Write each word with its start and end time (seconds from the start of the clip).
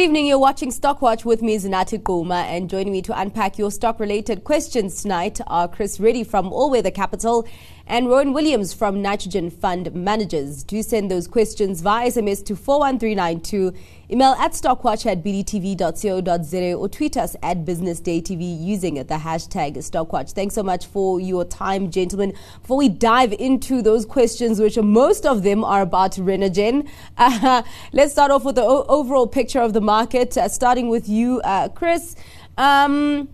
Good 0.00 0.04
evening. 0.04 0.28
You're 0.28 0.38
watching 0.38 0.70
Stockwatch 0.70 1.26
with 1.26 1.42
me, 1.42 1.58
Zinathi 1.58 2.02
Gquma, 2.02 2.44
and 2.44 2.70
joining 2.70 2.90
me 2.90 3.02
to 3.02 3.20
unpack 3.20 3.58
your 3.58 3.70
stock-related 3.70 4.44
questions 4.44 5.02
tonight 5.02 5.42
are 5.46 5.68
Chris 5.68 6.00
Reddy 6.00 6.24
from 6.24 6.54
All 6.54 6.70
Weather 6.70 6.90
Capital 6.90 7.46
and 7.90 8.08
Rowan 8.08 8.32
Williams 8.32 8.72
from 8.72 9.02
Nitrogen 9.02 9.50
Fund 9.50 9.92
Managers. 9.92 10.62
Do 10.62 10.80
send 10.80 11.10
those 11.10 11.26
questions 11.26 11.80
via 11.80 12.06
SMS 12.06 12.44
to 12.46 12.54
41392, 12.54 13.72
email 14.12 14.36
at 14.38 14.52
stockwatch 14.52 15.04
at 15.06 15.24
bdtv.co.za 15.24 16.74
or 16.74 16.88
tweet 16.88 17.16
us 17.16 17.34
at 17.42 17.64
businessdaytv 17.64 18.62
using 18.64 18.94
the 18.94 19.04
hashtag 19.04 19.76
stockwatch. 19.78 20.30
Thanks 20.32 20.54
so 20.54 20.62
much 20.62 20.86
for 20.86 21.20
your 21.20 21.44
time, 21.44 21.90
gentlemen. 21.90 22.32
Before 22.62 22.76
we 22.76 22.88
dive 22.88 23.32
into 23.32 23.82
those 23.82 24.06
questions, 24.06 24.60
which 24.60 24.78
most 24.78 25.26
of 25.26 25.42
them 25.42 25.64
are 25.64 25.82
about 25.82 26.12
Renergen, 26.12 26.88
uh, 27.18 27.62
let's 27.92 28.12
start 28.12 28.30
off 28.30 28.44
with 28.44 28.54
the 28.54 28.62
o- 28.62 28.86
overall 28.88 29.26
picture 29.26 29.60
of 29.60 29.72
the 29.72 29.80
market, 29.80 30.38
uh, 30.38 30.48
starting 30.48 30.90
with 30.90 31.08
you, 31.08 31.40
uh, 31.40 31.68
Chris. 31.68 32.14
Um, 32.56 33.28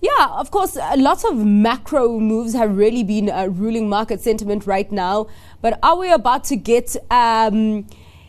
yeah, 0.00 0.28
of 0.30 0.50
course, 0.50 0.76
lots 0.96 1.24
of 1.24 1.36
macro 1.36 2.18
moves 2.18 2.54
have 2.54 2.76
really 2.76 3.04
been 3.04 3.28
uh, 3.28 3.46
ruling 3.46 3.88
market 3.88 4.20
sentiment 4.20 4.66
right 4.66 4.90
now. 4.90 5.26
But 5.60 5.78
are 5.82 5.96
we 5.96 6.10
about 6.10 6.44
to 6.44 6.56
get 6.56 6.96
um, 7.10 7.86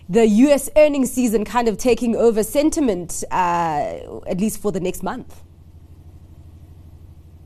the 0.09 0.27
US 0.27 0.69
earnings 0.75 1.11
season 1.11 1.45
kind 1.45 1.69
of 1.69 1.77
taking 1.77 2.15
over 2.15 2.43
sentiment, 2.43 3.23
uh, 3.31 4.21
at 4.27 4.39
least 4.39 4.61
for 4.61 4.71
the 4.71 4.81
next 4.81 5.01
month? 5.01 5.43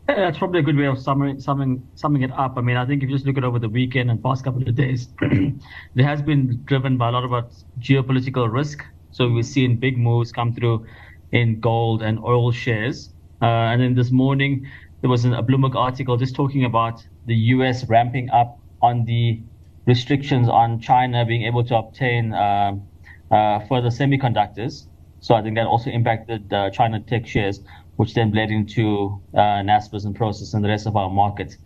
Yeah, 0.09 0.15
that's 0.15 0.37
probably 0.37 0.59
a 0.59 0.63
good 0.63 0.77
way 0.77 0.85
of 0.85 0.99
summing, 0.99 1.39
summing, 1.39 1.87
summing 1.95 2.21
it 2.21 2.31
up. 2.31 2.57
I 2.57 2.61
mean, 2.61 2.77
I 2.77 2.85
think 2.85 3.01
if 3.03 3.09
you 3.09 3.15
just 3.15 3.25
look 3.25 3.37
at 3.37 3.43
over 3.43 3.57
the 3.57 3.69
weekend 3.69 4.11
and 4.11 4.21
past 4.21 4.43
couple 4.43 4.61
of 4.67 4.75
days, 4.75 5.07
there 5.95 6.05
has 6.05 6.21
been 6.21 6.61
driven 6.65 6.97
by 6.97 7.09
a 7.09 7.11
lot 7.11 7.23
about 7.23 7.51
geopolitical 7.79 8.51
risk. 8.51 8.83
So 9.11 9.29
we've 9.29 9.45
seen 9.45 9.77
big 9.77 9.97
moves 9.97 10.31
come 10.31 10.53
through 10.53 10.85
in 11.31 11.59
gold 11.59 12.03
and 12.03 12.19
oil 12.19 12.51
shares. 12.51 13.09
Uh, 13.41 13.71
and 13.71 13.81
then 13.81 13.95
this 13.95 14.11
morning, 14.11 14.65
there 15.01 15.09
was 15.09 15.25
a 15.25 15.29
Bloomberg 15.29 15.75
article 15.75 16.17
just 16.17 16.35
talking 16.35 16.65
about 16.65 17.05
the 17.25 17.35
US 17.35 17.87
ramping 17.89 18.29
up 18.29 18.59
on 18.81 19.05
the 19.05 19.41
restrictions 19.85 20.47
on 20.49 20.79
China 20.79 21.25
being 21.25 21.43
able 21.43 21.63
to 21.65 21.75
obtain 21.77 22.33
uh, 22.33 22.73
uh, 23.31 23.59
further 23.67 23.89
semiconductors. 23.89 24.87
So 25.19 25.35
I 25.35 25.41
think 25.41 25.55
that 25.55 25.67
also 25.67 25.89
impacted 25.89 26.51
uh, 26.53 26.69
China 26.69 26.99
tech 26.99 27.27
shares, 27.27 27.59
which 27.95 28.13
then 28.13 28.31
bled 28.31 28.51
into 28.51 29.21
uh, 29.33 29.61
Naspers 29.63 30.05
and 30.05 30.15
Prosus 30.15 30.53
and 30.53 30.63
the 30.63 30.69
rest 30.69 30.87
of 30.87 30.95
our 30.95 31.09
markets. 31.09 31.57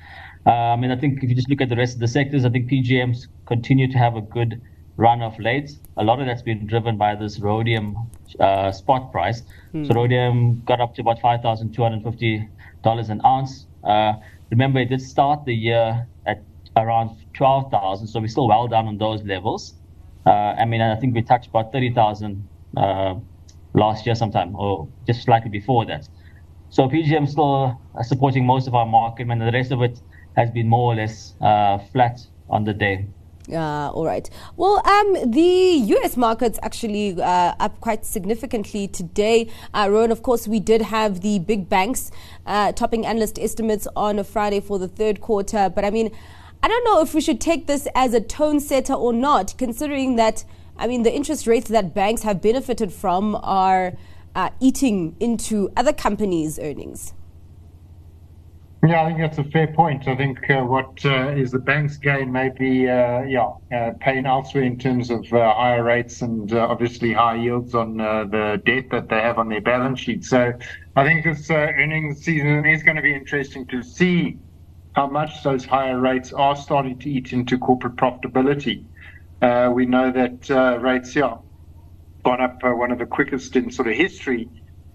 I 0.46 0.76
mean, 0.78 0.90
I 0.90 0.96
think 0.96 1.22
if 1.24 1.30
you 1.30 1.36
just 1.36 1.50
look 1.50 1.62
at 1.62 1.70
the 1.70 1.76
rest 1.76 1.96
of 1.96 2.00
the 2.00 2.08
sectors, 2.08 2.44
I 2.46 2.50
think 2.50 2.72
PGMs 2.72 3.28
continue 3.46 3.92
to 3.92 3.98
have 3.98 4.16
a 4.16 4.22
good 4.22 4.62
run 5.00 5.22
of 5.22 5.40
late. 5.40 5.72
A 5.98 6.04
lot 6.04 6.20
of 6.20 6.28
that's 6.28 6.42
been 6.42 6.68
driven 6.68 6.98
by 6.98 7.16
this 7.16 7.40
rhodium 7.40 7.96
uh, 8.40 8.72
spot 8.72 9.12
price. 9.12 9.42
Hmm. 9.72 9.86
So 9.86 9.94
rhodium 9.94 10.62
got 10.66 10.82
up 10.82 10.94
to 10.96 11.02
about 11.02 11.22
five 11.22 11.42
thousand 11.42 11.74
two 11.74 11.84
hundred 11.84 12.04
fifty 12.04 12.48
dollars 12.84 13.10
an 13.10 13.22
ounce. 13.26 13.66
Uh, 13.84 14.14
remember, 14.52 14.80
it 14.80 14.90
did 14.90 15.02
start 15.02 15.46
the 15.46 15.54
year 15.54 16.06
at 16.26 16.44
around 16.76 17.18
twelve 17.34 17.72
thousand, 17.72 18.08
so 18.08 18.20
we're 18.20 18.28
still 18.28 18.48
well 18.48 18.68
down 18.68 18.88
on 18.88 18.98
those 18.98 19.24
levels. 19.24 19.74
Uh, 20.26 20.62
I 20.62 20.66
mean, 20.66 20.82
I 20.82 20.96
think 20.98 21.16
we 21.16 21.22
touched 21.22 21.48
about 21.48 21.72
thirty 21.72 21.94
thousand 21.94 22.48
uh, 22.76 23.16
last 23.74 24.06
year 24.06 24.16
sometime, 24.16 24.54
or 24.56 24.90
just 25.08 25.24
slightly 25.24 25.50
before 25.50 25.86
that. 25.86 26.10
So 26.70 26.88
PGM 26.88 27.28
still 27.28 27.82
supporting 28.04 28.46
most 28.46 28.68
of 28.68 28.76
our 28.76 28.86
market, 28.86 29.28
and 29.30 29.42
the 29.42 29.52
rest 29.52 29.72
of 29.72 29.82
it 29.82 30.02
has 30.36 30.52
been 30.52 30.68
more 30.68 30.92
or 30.92 30.96
less 30.96 31.36
uh, 31.42 31.78
flat 31.92 32.20
on 32.50 32.66
the 32.66 32.74
day. 32.74 33.08
Uh, 33.52 33.90
all 33.92 34.06
right. 34.06 34.30
Well, 34.58 34.82
um, 34.86 35.32
the 35.32 35.82
U.S. 35.96 36.16
markets 36.16 36.60
actually 36.62 37.22
uh, 37.22 37.54
up 37.60 37.80
quite 37.82 38.06
significantly 38.06 38.88
today. 38.88 39.50
Uh, 39.74 39.88
Rowan, 39.90 40.12
of 40.12 40.22
course, 40.22 40.48
we 40.48 40.60
did 40.60 40.82
have 40.82 41.22
the 41.22 41.40
big 41.40 41.68
banks 41.68 42.12
uh, 42.46 42.72
topping 42.74 43.06
analyst 43.06 43.40
estimates 43.40 43.88
on 43.96 44.20
a 44.20 44.24
Friday 44.24 44.60
for 44.60 44.78
the 44.78 44.88
third 44.88 45.22
quarter. 45.22 45.70
But 45.70 45.84
I 45.86 45.90
mean, 45.90 46.12
I 46.62 46.68
don't 46.68 46.84
know 46.84 47.02
if 47.02 47.14
we 47.14 47.22
should 47.22 47.40
take 47.40 47.68
this 47.68 47.88
as 47.96 48.14
a 48.14 48.22
tone 48.22 48.60
setter 48.60 48.94
or 48.94 49.14
not, 49.14 49.56
considering 49.58 50.16
that, 50.18 50.44
I 50.78 50.88
mean, 50.88 51.04
the 51.04 51.14
interest 51.14 51.48
rates 51.48 51.70
that 51.70 51.94
banks 51.94 52.24
have 52.24 52.42
benefited 52.42 52.92
from 52.92 53.36
are 53.36 53.94
uh, 54.36 54.50
eating 54.60 55.16
into 55.20 55.72
other 55.76 55.94
companies' 55.94 56.60
earnings. 56.60 57.14
Yeah, 58.88 59.02
I 59.04 59.08
think 59.08 59.20
that's 59.20 59.38
a 59.38 59.44
fair 59.44 59.68
point. 59.68 60.08
I 60.08 60.16
think 60.16 60.50
uh, 60.50 60.62
what 60.64 61.04
uh, 61.04 61.32
is 61.32 61.52
the 61.52 61.60
bank's 61.60 61.98
gain 61.98 62.32
may 62.32 62.50
be, 62.50 62.88
uh, 62.88 63.24
yeah, 63.24 63.50
uh, 63.76 63.92
paying 64.00 64.26
elsewhere 64.26 64.64
in 64.64 64.78
terms 64.80 65.10
of 65.10 65.26
uh, 65.34 65.54
higher 65.54 65.84
rates 65.84 66.22
and 66.22 66.54
uh, 66.54 66.66
obviously 66.70 67.12
high 67.12 67.36
yields 67.36 67.76
on 67.76 67.98
the 67.98 68.62
debt 68.66 68.86
that 68.92 69.10
they 69.10 69.20
have 69.20 69.38
on 69.38 69.50
their 69.50 69.60
balance 69.60 70.00
sheet. 70.00 70.24
So 70.24 70.54
I 70.96 71.04
think 71.04 71.26
this 71.26 71.50
earnings 71.52 72.24
season 72.24 72.66
is 72.66 72.82
going 72.82 72.96
to 72.96 73.02
be 73.02 73.14
interesting 73.14 73.68
to 73.68 73.84
see 73.84 74.40
how 74.94 75.08
much 75.10 75.44
those 75.44 75.66
higher 75.66 76.00
rates 76.00 76.32
are 76.32 76.56
starting 76.56 77.00
to 77.00 77.10
eat 77.10 77.34
into 77.34 77.58
corporate 77.58 77.98
profitability. 77.98 78.86
we 79.74 79.86
know 79.88 80.10
that 80.14 80.80
rates, 80.82 81.18
yeah, 81.18 81.36
gone 82.26 82.42
up 82.42 82.60
one 82.64 82.92
of 82.92 83.00
the 83.00 83.06
quickest 83.06 83.56
in 83.58 83.72
sort 83.72 83.90
of 83.90 83.96
history 83.96 84.50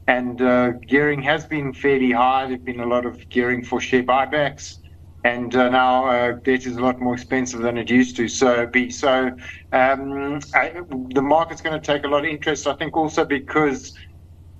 and 0.06 0.40
uh, 0.42 0.72
gearing 0.86 1.22
has 1.22 1.46
been 1.46 1.72
fairly 1.72 2.12
high. 2.12 2.46
There's 2.46 2.60
been 2.60 2.80
a 2.80 2.86
lot 2.86 3.06
of 3.06 3.28
gearing 3.30 3.64
for 3.64 3.80
share 3.80 4.02
buybacks, 4.02 4.76
and 5.24 5.54
uh, 5.54 5.70
now 5.70 6.06
uh, 6.06 6.32
debt 6.44 6.66
is 6.66 6.76
a 6.76 6.80
lot 6.80 7.00
more 7.00 7.14
expensive 7.14 7.60
than 7.60 7.78
it 7.78 7.90
used 7.90 8.16
to. 8.16 8.28
So 8.28 8.66
be 8.66 8.90
so 8.90 9.30
um, 9.72 10.40
I, 10.54 10.72
the 11.14 11.22
market's 11.22 11.62
going 11.62 11.80
to 11.80 11.84
take 11.84 12.04
a 12.04 12.08
lot 12.08 12.24
of 12.24 12.30
interest. 12.30 12.66
I 12.66 12.74
think 12.74 12.96
also 12.96 13.24
because 13.24 13.94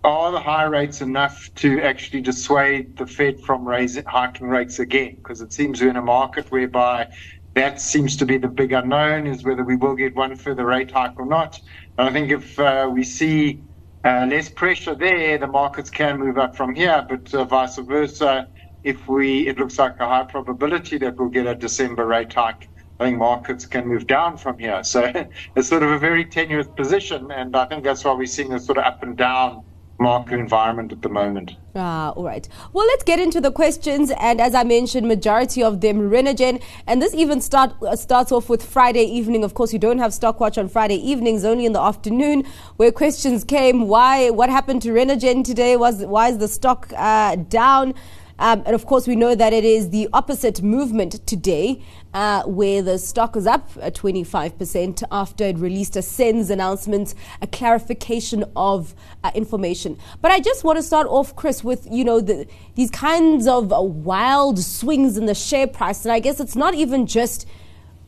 are 0.03 0.33
the 0.33 0.41
high 0.41 0.65
rates 0.65 1.01
enough 1.01 1.49
to 1.57 1.81
actually 1.81 2.21
dissuade 2.21 2.97
the 2.99 3.07
Fed 3.07 3.41
from 3.41 3.67
raising 3.67 4.05
hiking 4.05 4.49
rates 4.49 4.79
again? 4.79 5.17
Because 5.17 5.41
it 5.41 5.53
seems 5.53 5.81
we're 5.81 5.91
in 5.91 5.97
a 5.97 6.03
market 6.03 6.51
whereby 6.51 7.09
that 7.55 7.81
seems 7.81 8.17
to 8.19 8.27
be 8.27 8.37
the 8.37 8.49
big 8.49 8.73
unknown 8.73 9.27
is 9.27 9.45
whether 9.45 9.65
we 9.65 9.77
will 9.77 9.95
get 9.95 10.15
one 10.15 10.37
further 10.37 10.67
rate 10.67 10.91
hike 10.91 11.19
or 11.19 11.27
not. 11.27 11.59
And 11.97 12.09
I 12.09 12.13
think 12.13 12.31
if 12.31 12.59
uh, 12.59 12.91
we 12.93 13.05
see 13.05 13.65
uh, 14.05 14.27
less 14.31 14.51
pressure 14.51 14.95
there, 14.95 15.39
the 15.39 15.47
markets 15.47 15.91
can 15.91 16.19
move 16.19 16.39
up 16.39 16.57
from 16.57 16.75
here, 16.75 17.05
but 17.09 17.33
uh, 17.35 17.45
vice 17.45 17.79
versa. 17.79 18.49
If 18.83 19.09
we, 19.09 19.49
it 19.49 19.59
looks 19.59 19.79
like 19.79 19.99
a 20.01 20.07
high 20.07 20.25
probability 20.25 20.99
that 20.99 21.17
we'll 21.17 21.31
get 21.31 21.47
a 21.47 21.55
December 21.55 22.07
rate 22.07 22.35
hike. 22.35 22.69
I 23.01 23.07
think 23.07 23.19
markets 23.19 23.67
can 23.67 23.89
move 23.89 24.07
down 24.07 24.37
from 24.37 24.59
here. 24.59 24.85
So 24.85 25.11
it's 25.57 25.69
sort 25.69 25.83
of 25.83 25.91
a 25.91 25.99
very 25.99 26.27
tenuous 26.27 26.69
position, 26.69 27.31
and 27.33 27.57
I 27.57 27.67
think 27.67 27.85
that's 27.85 28.05
why 28.05 28.13
we're 28.15 28.27
seeing 28.27 28.53
a 28.53 28.61
sort 28.61 28.79
of 28.79 28.85
up 28.85 29.03
and 29.03 29.17
down 29.17 29.64
market 29.99 30.39
environment 30.39 30.93
at 30.93 31.03
the 31.03 31.09
moment. 31.09 31.53
Ah, 31.77 32.11
all 32.11 32.25
right. 32.25 32.49
Well, 32.73 32.87
let's 32.87 33.03
get 33.05 33.19
into 33.19 33.41
the 33.41 33.51
questions. 33.51 34.13
And 34.19 34.41
as 34.41 34.55
I 34.55 34.65
mentioned, 34.65 35.07
majority 35.09 35.63
of 35.63 35.81
them 35.81 36.11
Renergen. 36.11 36.63
And 36.87 37.01
this 37.01 37.15
even 37.15 37.41
start 37.41 37.75
uh, 37.83 37.97
starts 37.97 38.33
off 38.33 38.49
with 38.49 38.65
Friday 38.65 39.05
evening. 39.05 39.45
Of 39.45 39.55
course, 39.55 39.73
you 39.73 39.79
don't 39.79 39.99
have 39.99 40.13
Stockwatch 40.13 40.59
on 40.59 40.69
Friday 40.69 40.97
evenings, 40.97 41.45
only 41.45 41.67
in 41.67 41.73
the 41.73 41.81
afternoon, 41.81 42.45
where 42.77 42.93
questions 42.93 43.45
came. 43.45 43.89
Why? 43.89 44.31
What 44.31 44.51
happened 44.51 44.83
to 44.83 44.91
Renergen 44.91 45.45
today? 45.45 45.77
Was 45.77 46.05
why 46.05 46.29
is 46.29 46.39
the 46.39 46.49
stock 46.49 46.93
uh, 46.97 47.37
down? 47.37 47.95
Um, 48.39 48.63
and 48.67 48.75
of 48.75 48.87
course, 48.87 49.07
we 49.07 49.15
know 49.15 49.35
that 49.35 49.53
it 49.53 49.65
is 49.65 49.91
the 49.91 50.09
opposite 50.13 50.63
movement 50.63 51.25
today, 51.27 51.83
uh, 52.13 52.43
where 52.45 52.83
the 52.83 52.99
stock 52.99 53.37
is 53.37 53.47
up 53.47 53.73
25% 53.75 55.03
after 55.11 55.45
it 55.45 55.59
released 55.59 55.97
a 55.97 56.03
SENS 56.03 56.51
announcement, 56.51 57.15
a 57.41 57.47
clarification 57.47 58.45
of 58.57 58.95
uh, 59.23 59.31
information. 59.35 59.99
But 60.21 60.33
I 60.33 60.41
just 60.41 60.65
want 60.65 60.79
to 60.79 60.83
start 60.83 61.07
off, 61.07 61.37
Chris, 61.37 61.63
with 61.63 61.87
you 61.91 62.05
know 62.05 62.21
the, 62.21 62.47
these 62.75 62.91
kinds 62.91 63.47
of 63.47 63.73
uh, 63.73 63.81
wild 63.81 64.59
swings 64.59 65.17
in 65.17 65.27
the 65.27 65.35
share 65.35 65.69
price, 65.69 66.05
and 66.05 66.13
I 66.13 66.19
guess 66.19 66.41
it's 66.41 66.57
not 66.57 66.75
even 66.75 67.07
just 67.07 67.47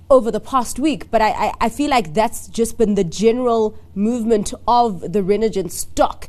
over 0.09 0.31
the 0.31 0.41
past 0.41 0.79
week, 0.79 1.11
but 1.11 1.21
I, 1.21 1.31
I, 1.31 1.53
I 1.63 1.69
feel 1.69 1.91
like 1.91 2.15
that's 2.15 2.47
just 2.49 2.79
been 2.79 2.95
the 2.95 3.05
general 3.05 3.77
movement 3.95 4.55
of 4.69 5.01
the 5.01 5.21
Renergen 5.21 5.71
stock. 5.71 6.29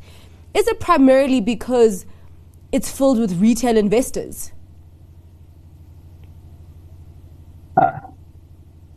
Is 0.53 0.67
it 0.67 0.79
primarily 0.79 1.41
because 1.41 2.05
it's 2.71 2.91
filled 2.91 3.19
with 3.19 3.39
retail 3.39 3.77
investors? 3.77 4.51
Uh, 7.81 7.99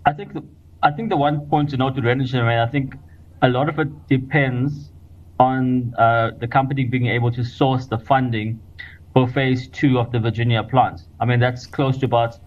I 0.07 0.13
think 0.13 0.33
the, 0.33 0.43
I 0.83 0.91
think 0.91 1.11
the 1.11 1.17
one 1.17 1.47
point 1.47 1.71
to 1.71 1.77
note 1.77 1.95
to 1.97 2.01
Renergen, 2.01 2.43
I, 2.43 2.63
I 2.63 2.67
think 2.67 2.95
a 3.43 3.49
lot 3.49 3.69
of 3.69 3.79
it 3.79 4.09
depends 4.09 4.91
on 5.39 5.95
uh, 5.99 6.33
the 6.39 6.49
company 6.49 6.85
being 6.85 7.07
able 7.07 7.31
to 7.33 7.45
source 7.45 7.87
the 7.87 7.99
funding 7.99 8.61
for 9.13 9.29
phase 9.29 9.69
two 9.69 9.99
of 9.99 10.13
the 10.13 10.19
Virginia 10.19 10.63
plant. 10.63 11.03
I 11.19 11.25
mean, 11.25 11.41
that's 11.41 11.67
close 11.67 11.99
to 11.99 12.07
about 12.07 12.39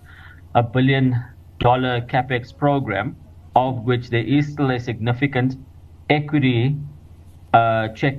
a 0.56 0.64
billion 0.64 1.16
dollar 1.60 2.02
capex 2.02 2.56
program, 2.56 3.16
of 3.56 3.84
which 3.84 4.10
there 4.10 4.24
is 4.24 4.52
still 4.52 4.72
a 4.72 4.80
significant 4.80 5.56
equity 6.10 6.78
uh, 7.54 7.90
check 7.90 8.18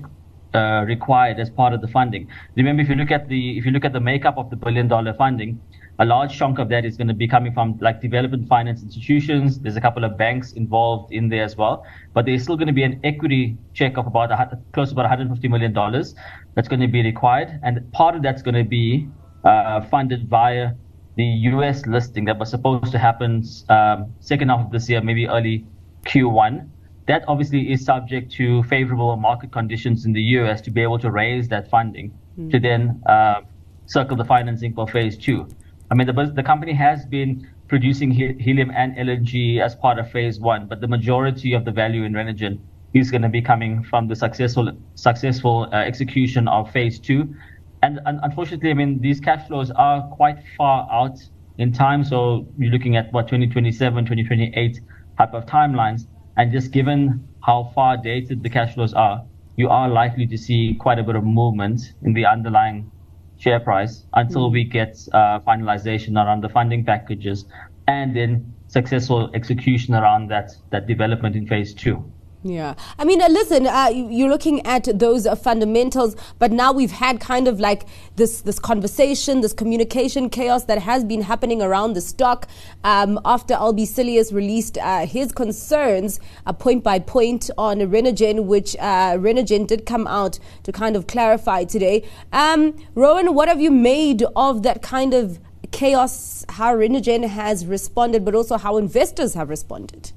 uh, 0.55 0.85
required 0.87 1.39
as 1.41 1.51
part 1.51 1.73
of 1.73 1.81
the 1.81 1.89
funding. 1.89 2.29
Remember, 2.57 2.83
if 2.83 2.89
you 2.89 2.95
look 2.95 3.11
at 3.11 3.29
the 3.29 3.59
if 3.59 3.65
you 3.67 3.73
look 3.73 3.85
at 3.85 3.93
the 3.93 4.01
makeup 4.01 4.37
of 4.39 4.51
the 4.51 4.57
billion 4.57 4.89
dollar 4.89 5.13
funding, 5.15 5.61
a 5.99 6.05
large 6.05 6.37
chunk 6.37 6.59
of 6.59 6.69
that 6.69 6.85
is 6.85 6.97
going 6.97 7.09
to 7.09 7.15
be 7.15 7.29
coming 7.29 7.53
from 7.53 7.79
like 7.81 8.01
development 8.01 8.49
finance 8.49 8.83
institutions. 8.83 9.59
There's 9.61 9.77
a 9.77 9.81
couple 9.81 10.05
of 10.05 10.17
banks 10.17 10.53
involved 10.53 11.13
in 11.13 11.29
there 11.29 11.45
as 11.45 11.57
well, 11.57 11.85
but 12.13 12.25
there's 12.25 12.43
still 12.43 12.57
going 12.57 12.69
to 12.69 12.73
be 12.73 12.83
an 12.83 13.01
equity 13.05 13.57
check 13.75 13.97
of 13.97 14.07
about 14.07 14.31
a, 14.31 14.59
close 14.73 14.89
to 14.89 14.95
about 14.95 15.03
150 15.03 15.49
million 15.49 15.73
dollars 15.73 16.15
that's 16.55 16.69
going 16.69 16.81
to 16.81 16.89
be 16.89 17.03
required, 17.03 17.61
and 17.63 17.93
part 17.93 18.15
of 18.17 18.23
that's 18.23 18.43
going 18.43 18.55
to 18.55 18.65
be 18.65 19.09
uh, 19.45 19.81
funded 19.83 20.29
via 20.29 20.71
the 21.17 21.25
U.S. 21.25 21.87
listing 21.87 22.25
that 22.25 22.39
was 22.39 22.51
supposed 22.51 22.91
to 22.91 22.99
happen 22.99 23.45
um, 23.69 24.13
second 24.21 24.49
half 24.49 24.67
of 24.67 24.73
this 24.73 24.89
year, 24.89 25.01
maybe 25.01 25.29
early 25.29 25.65
Q1. 26.07 26.69
That 27.07 27.25
obviously 27.29 27.71
is 27.73 27.85
subject 27.85 28.33
to 28.33 28.63
favorable 28.65 29.17
market 29.17 29.53
conditions 29.53 30.07
in 30.07 30.13
the 30.13 30.23
U.S. 30.39 30.61
to 30.63 30.71
be 30.71 30.81
able 30.83 30.99
to 31.01 31.11
raise 31.11 31.49
that 31.49 31.69
funding 31.69 32.13
mm. 32.39 32.51
to 32.51 32.59
then 32.59 33.03
uh, 33.07 33.43
circle 33.87 34.17
the 34.17 34.25
financing 34.25 34.75
for 34.75 34.89
phase 34.89 35.17
two. 35.17 35.47
I 35.91 35.95
mean, 35.95 36.07
the, 36.07 36.33
the 36.35 36.43
company 36.43 36.73
has 36.73 37.05
been 37.05 37.47
producing 37.69 38.11
helium 38.11 38.71
and 38.75 38.97
LNG 38.97 39.61
as 39.61 39.75
part 39.75 39.99
of 39.99 40.11
phase 40.11 40.41
one, 40.41 40.67
but 40.67 40.81
the 40.81 40.89
majority 40.89 41.53
of 41.53 41.65
the 41.65 41.71
value 41.71 42.05
in 42.05 42.13
Renergen 42.13 42.59
is 42.95 43.11
going 43.11 43.23
to 43.23 43.29
be 43.29 43.43
coming 43.43 43.83
from 43.83 44.09
the 44.09 44.17
successful 44.17 44.71
successful 44.95 45.69
uh, 45.73 45.77
execution 45.77 46.49
of 46.49 46.71
phase 46.71 46.99
two. 46.99 47.35
And, 47.83 48.01
and, 48.07 48.19
unfortunately, 48.23 48.71
I 48.71 48.75
mean, 48.75 49.01
these 49.01 49.21
cash 49.21 49.47
flows 49.47 49.71
are 49.73 50.03
quite 50.03 50.39
far 50.57 50.89
out 50.91 51.19
in 51.59 51.73
time. 51.73 52.03
So 52.03 52.47
you're 52.57 52.71
looking 52.71 52.97
at 52.97 53.13
what 53.13 53.29
2027, 53.29 54.05
2028 54.07 54.81
type 55.19 55.35
of 55.35 55.45
timelines. 55.45 56.07
And 56.37 56.53
just 56.53 56.73
given 56.73 57.29
how 57.43 57.71
far 57.75 57.97
dated 57.97 58.43
the 58.43 58.51
cash 58.51 58.75
flows 58.75 58.95
are, 58.95 59.25
you 59.57 59.69
are 59.69 59.89
likely 59.89 60.27
to 60.27 60.37
see 60.37 60.75
quite 60.75 60.99
a 60.99 61.03
bit 61.03 61.15
of 61.15 61.25
movement 61.25 61.81
in 62.03 62.13
the 62.13 62.27
underlying 62.27 62.91
share 63.37 63.61
price 63.61 64.05
until 64.15 64.51
we 64.51 64.65
get 64.65 64.97
uh, 65.13 65.41
finalization 65.41 66.17
around 66.17 66.43
the 66.43 66.49
funding 66.49 66.85
packages 66.85 67.45
and 67.87 68.17
then 68.17 68.55
successful 68.69 69.31
execution 69.35 69.95
around 69.95 70.29
that, 70.29 70.51
that 70.71 70.87
development 70.87 71.37
in 71.37 71.47
phase 71.47 71.75
two. 71.75 72.14
Yeah. 72.47 72.75
I 72.99 73.07
mean, 73.07 73.23
uh, 73.23 73.29
listen, 73.29 73.67
uh, 73.67 73.91
you're 73.91 74.29
looking 74.29 74.65
at 74.67 74.87
those 74.99 75.27
uh, 75.27 75.35
fundamentals, 75.35 76.15
but 76.39 76.53
now 76.53 76.73
we've 76.73 76.91
had 76.91 77.19
kind 77.19 77.49
of 77.49 77.59
like 77.59 77.87
this, 78.17 78.43
this 78.43 78.59
conversation, 78.59 79.41
this 79.41 79.55
communication 79.55 80.29
chaos 80.29 80.65
that 80.65 80.77
has 80.81 81.05
been 81.05 81.23
happening 81.23 81.63
around 81.63 81.95
the 81.95 82.03
stock 82.03 82.47
um, 82.85 83.19
after 83.25 83.55
Albie 83.55 83.87
released 84.31 84.77
uh, 84.77 85.07
his 85.07 85.33
concerns 85.33 86.21
uh, 86.45 86.53
point 86.53 86.85
by 86.85 86.99
point 86.99 87.49
on 87.57 87.79
Renergen, 87.79 88.45
which 88.45 88.77
uh, 88.77 89.17
Renergen 89.17 89.67
did 89.67 89.87
come 89.87 90.07
out 90.07 90.39
to 90.65 90.71
kind 90.71 90.97
of 90.97 91.07
clarify 91.07 91.65
today. 91.65 92.07
Um, 92.31 92.77
Rowan, 92.95 93.33
what 93.35 93.49
have 93.49 93.61
you 93.63 93.71
made 93.71 94.23
of 94.37 94.65
that 94.65 94.83
kind 94.83 95.15
of 95.15 95.41
chaos, 95.71 96.45
how 96.51 96.75
Renergen 96.75 97.27
has 97.27 97.65
responded, 97.65 98.23
but 98.23 98.35
also 98.35 98.59
how 98.59 98.77
investors 98.77 99.33
have 99.33 99.49
responded? 99.49 100.13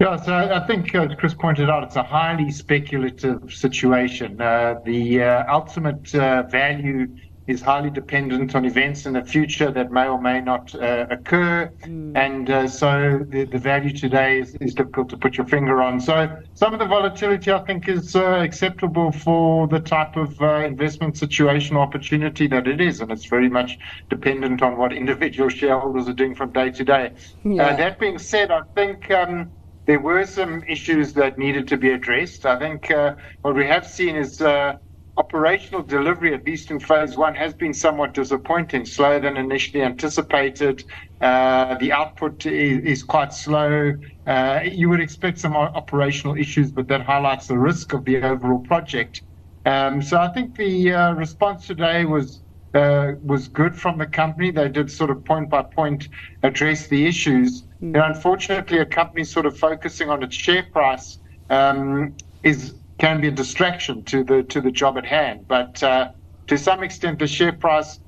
Yeah, 0.00 0.14
so 0.14 0.32
I 0.32 0.64
think, 0.64 0.94
as 0.94 1.12
Chris 1.16 1.34
pointed 1.34 1.68
out, 1.68 1.82
it's 1.82 1.96
a 1.96 2.04
highly 2.04 2.52
speculative 2.52 3.52
situation. 3.52 4.40
Uh, 4.40 4.76
the 4.84 5.22
uh, 5.24 5.52
ultimate 5.52 6.14
uh, 6.14 6.44
value 6.44 7.08
is 7.48 7.62
highly 7.62 7.90
dependent 7.90 8.54
on 8.54 8.64
events 8.64 9.06
in 9.06 9.14
the 9.14 9.24
future 9.24 9.72
that 9.72 9.90
may 9.90 10.06
or 10.06 10.20
may 10.20 10.40
not 10.40 10.72
uh, 10.76 11.06
occur. 11.10 11.72
Mm. 11.80 12.16
And 12.16 12.50
uh, 12.50 12.68
so 12.68 13.24
the, 13.26 13.44
the, 13.44 13.58
value 13.58 13.90
today 13.90 14.38
is, 14.38 14.54
is, 14.60 14.74
difficult 14.74 15.08
to 15.08 15.16
put 15.16 15.36
your 15.38 15.46
finger 15.46 15.82
on. 15.82 15.98
So 15.98 16.28
some 16.54 16.74
of 16.74 16.78
the 16.78 16.86
volatility, 16.86 17.50
I 17.50 17.64
think, 17.64 17.88
is 17.88 18.14
uh, 18.14 18.22
acceptable 18.22 19.10
for 19.10 19.66
the 19.66 19.80
type 19.80 20.16
of 20.16 20.40
investment 20.62 21.16
situation 21.16 21.74
or 21.74 21.80
opportunity 21.80 22.46
that 22.48 22.68
it 22.68 22.82
is. 22.82 23.00
And 23.00 23.10
it's 23.10 23.24
very 23.24 23.48
much 23.48 23.78
dependent 24.10 24.62
on 24.62 24.76
what 24.76 24.92
individual 25.02 25.48
shareholders 25.48 26.06
are 26.06 26.12
doing 26.12 26.34
from 26.36 26.52
day 26.52 26.70
to 26.70 26.84
day. 26.84 27.12
Yeah. 27.44 27.74
that 27.74 27.98
being 27.98 28.18
said, 28.18 28.52
I 28.52 28.60
think. 28.76 29.10
Um, 29.10 29.50
there 29.88 29.98
were 29.98 30.26
some 30.26 30.62
issues 30.68 31.14
that 31.14 31.38
needed 31.38 31.66
to 31.68 31.78
be 31.78 31.90
addressed. 31.90 32.44
I 32.44 32.58
think 32.58 32.90
uh, 32.90 33.14
what 33.40 33.54
we 33.54 33.66
have 33.66 33.86
seen 33.86 34.16
is 34.16 34.38
uh, 34.42 34.74
operational 35.16 35.82
delivery, 35.82 36.34
at 36.34 36.44
least 36.46 36.70
in 36.70 36.78
phase 36.78 37.16
one, 37.16 37.34
has 37.34 37.54
been 37.54 37.72
somewhat 37.72 38.12
disappointing, 38.12 38.84
slower 38.84 39.18
than 39.18 39.38
initially 39.38 39.82
anticipated. 39.82 40.84
Uh, 41.22 41.74
the 41.78 41.90
output 41.90 42.44
is, 42.44 42.84
is 42.84 43.02
quite 43.02 43.32
slow. 43.32 43.94
Uh, 44.26 44.60
you 44.62 44.90
would 44.90 45.00
expect 45.00 45.38
some 45.38 45.56
operational 45.56 46.36
issues, 46.36 46.70
but 46.70 46.86
that 46.88 47.00
highlights 47.00 47.46
the 47.46 47.58
risk 47.58 47.94
of 47.94 48.04
the 48.04 48.22
overall 48.22 48.60
project. 48.60 49.22
Um, 49.64 50.02
so 50.02 50.18
I 50.18 50.28
think 50.28 50.54
the 50.58 50.92
uh, 50.92 51.12
response 51.14 51.66
today 51.66 52.04
was 52.04 52.42
uh, 52.74 53.12
was 53.22 53.48
good 53.48 53.74
from 53.74 53.96
the 53.96 54.06
company. 54.06 54.50
They 54.50 54.68
did 54.68 54.90
sort 54.90 55.10
of 55.10 55.24
point 55.24 55.48
by 55.48 55.62
point 55.62 56.08
address 56.42 56.88
the 56.88 57.06
issues. 57.06 57.64
Mm. 57.82 57.94
And 57.94 58.16
unfortunately, 58.16 58.78
a 58.78 58.86
company 58.86 59.24
sort 59.24 59.46
of 59.46 59.56
focusing 59.56 60.10
on 60.10 60.22
its 60.22 60.34
share 60.34 60.64
price 60.72 61.18
um, 61.50 62.16
is 62.42 62.74
can 62.98 63.20
be 63.20 63.28
a 63.28 63.30
distraction 63.30 64.04
to 64.04 64.24
the 64.24 64.42
to 64.44 64.60
the 64.60 64.70
job 64.70 64.98
at 64.98 65.06
hand. 65.06 65.46
But 65.48 65.82
uh, 65.82 66.10
to 66.48 66.58
some 66.58 66.82
extent, 66.82 67.18
the 67.18 67.26
share 67.28 67.52
price 67.52 68.00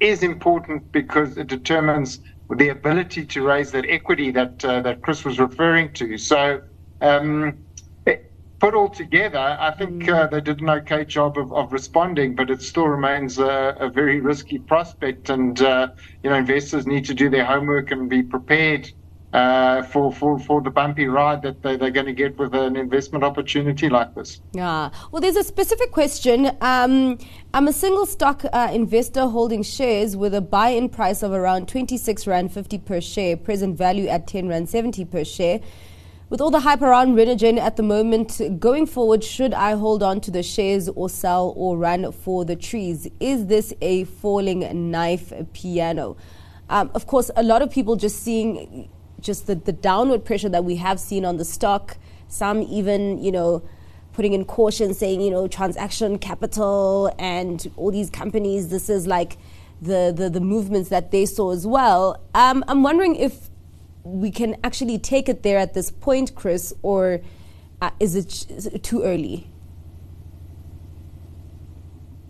is 0.00 0.22
important 0.22 0.90
because 0.92 1.36
it 1.36 1.46
determines 1.46 2.20
the 2.56 2.70
ability 2.70 3.26
to 3.26 3.42
raise 3.42 3.70
that 3.72 3.84
equity 3.88 4.30
that 4.30 4.64
uh, 4.64 4.80
that 4.82 5.02
Chris 5.02 5.24
was 5.24 5.38
referring 5.38 5.92
to. 5.94 6.16
So. 6.18 6.62
Um, 7.00 7.64
put 8.62 8.74
all 8.74 8.88
together, 8.88 9.40
I 9.58 9.72
think 9.72 10.08
uh, 10.08 10.28
they 10.28 10.40
did 10.40 10.60
an 10.60 10.70
okay 10.70 11.04
job 11.04 11.36
of, 11.36 11.52
of 11.52 11.72
responding, 11.72 12.36
but 12.36 12.48
it 12.48 12.62
still 12.62 12.86
remains 12.86 13.40
a, 13.40 13.76
a 13.80 13.90
very 13.90 14.20
risky 14.20 14.60
prospect. 14.60 15.30
And, 15.30 15.60
uh, 15.60 15.88
you 16.22 16.30
know, 16.30 16.36
investors 16.36 16.86
need 16.86 17.04
to 17.06 17.14
do 17.14 17.28
their 17.28 17.44
homework 17.44 17.90
and 17.90 18.08
be 18.08 18.22
prepared 18.22 18.88
uh, 19.32 19.82
for, 19.82 20.12
for, 20.12 20.38
for 20.38 20.60
the 20.60 20.70
bumpy 20.70 21.06
ride 21.06 21.42
that 21.42 21.62
they, 21.62 21.76
they're 21.76 21.90
going 21.90 22.06
to 22.06 22.12
get 22.12 22.36
with 22.38 22.54
an 22.54 22.76
investment 22.76 23.24
opportunity 23.24 23.88
like 23.88 24.14
this. 24.14 24.40
Yeah. 24.52 24.90
Well, 25.10 25.22
there's 25.22 25.36
a 25.36 25.44
specific 25.44 25.90
question. 25.90 26.50
Um, 26.60 27.18
I'm 27.54 27.68
a 27.68 27.72
single 27.72 28.06
stock 28.06 28.44
uh, 28.52 28.70
investor 28.72 29.26
holding 29.26 29.62
shares 29.62 30.16
with 30.16 30.34
a 30.34 30.40
buy 30.40 30.70
in 30.70 30.88
price 30.88 31.22
of 31.22 31.32
around 31.32 31.68
26 31.68 32.26
Rand 32.26 32.52
50 32.52 32.78
per 32.78 33.00
share, 33.00 33.36
present 33.36 33.76
value 33.76 34.06
at 34.08 34.26
10 34.26 34.48
Rand 34.48 34.68
70 34.68 35.04
per 35.06 35.24
share. 35.24 35.60
With 36.28 36.40
all 36.40 36.50
the 36.50 36.60
hype 36.60 36.80
around 36.80 37.14
Renergen 37.14 37.58
at 37.58 37.76
the 37.76 37.82
moment, 37.82 38.40
going 38.58 38.86
forward, 38.86 39.22
should 39.22 39.52
I 39.52 39.72
hold 39.72 40.02
on 40.02 40.18
to 40.22 40.30
the 40.30 40.42
shares 40.42 40.88
or 40.88 41.10
sell 41.10 41.52
or 41.56 41.76
run 41.76 42.10
for 42.10 42.46
the 42.46 42.56
trees? 42.56 43.06
Is 43.20 43.46
this 43.46 43.74
a 43.82 44.04
falling 44.04 44.90
knife 44.90 45.30
piano? 45.52 46.16
Um, 46.70 46.90
of 46.94 47.06
course, 47.06 47.30
a 47.36 47.42
lot 47.42 47.60
of 47.60 47.70
people 47.70 47.96
just 47.96 48.22
seeing 48.22 48.88
just 49.22 49.46
the, 49.46 49.54
the 49.54 49.72
downward 49.72 50.24
pressure 50.24 50.48
that 50.48 50.64
we 50.64 50.76
have 50.76 51.00
seen 51.00 51.24
on 51.24 51.36
the 51.36 51.44
stock. 51.44 51.96
Some 52.28 52.62
even, 52.62 53.22
you 53.22 53.32
know, 53.32 53.62
putting 54.12 54.34
in 54.34 54.44
caution, 54.44 54.92
saying, 54.92 55.20
you 55.20 55.30
know, 55.30 55.48
transaction 55.48 56.18
capital 56.18 57.14
and 57.18 57.70
all 57.76 57.90
these 57.90 58.10
companies, 58.10 58.68
this 58.68 58.90
is 58.90 59.06
like 59.06 59.38
the, 59.80 60.12
the, 60.14 60.28
the 60.28 60.40
movements 60.40 60.90
that 60.90 61.10
they 61.10 61.24
saw 61.24 61.52
as 61.52 61.66
well. 61.66 62.22
Um, 62.34 62.64
I'm 62.68 62.82
wondering 62.82 63.16
if 63.16 63.48
we 64.04 64.30
can 64.30 64.56
actually 64.64 64.98
take 64.98 65.28
it 65.28 65.42
there 65.42 65.58
at 65.58 65.74
this 65.74 65.90
point, 65.90 66.34
Chris, 66.34 66.74
or 66.82 67.20
uh, 67.80 67.90
is, 68.00 68.16
it, 68.16 68.46
it, 68.74 68.82
too 68.82 69.02
early? 69.02 69.48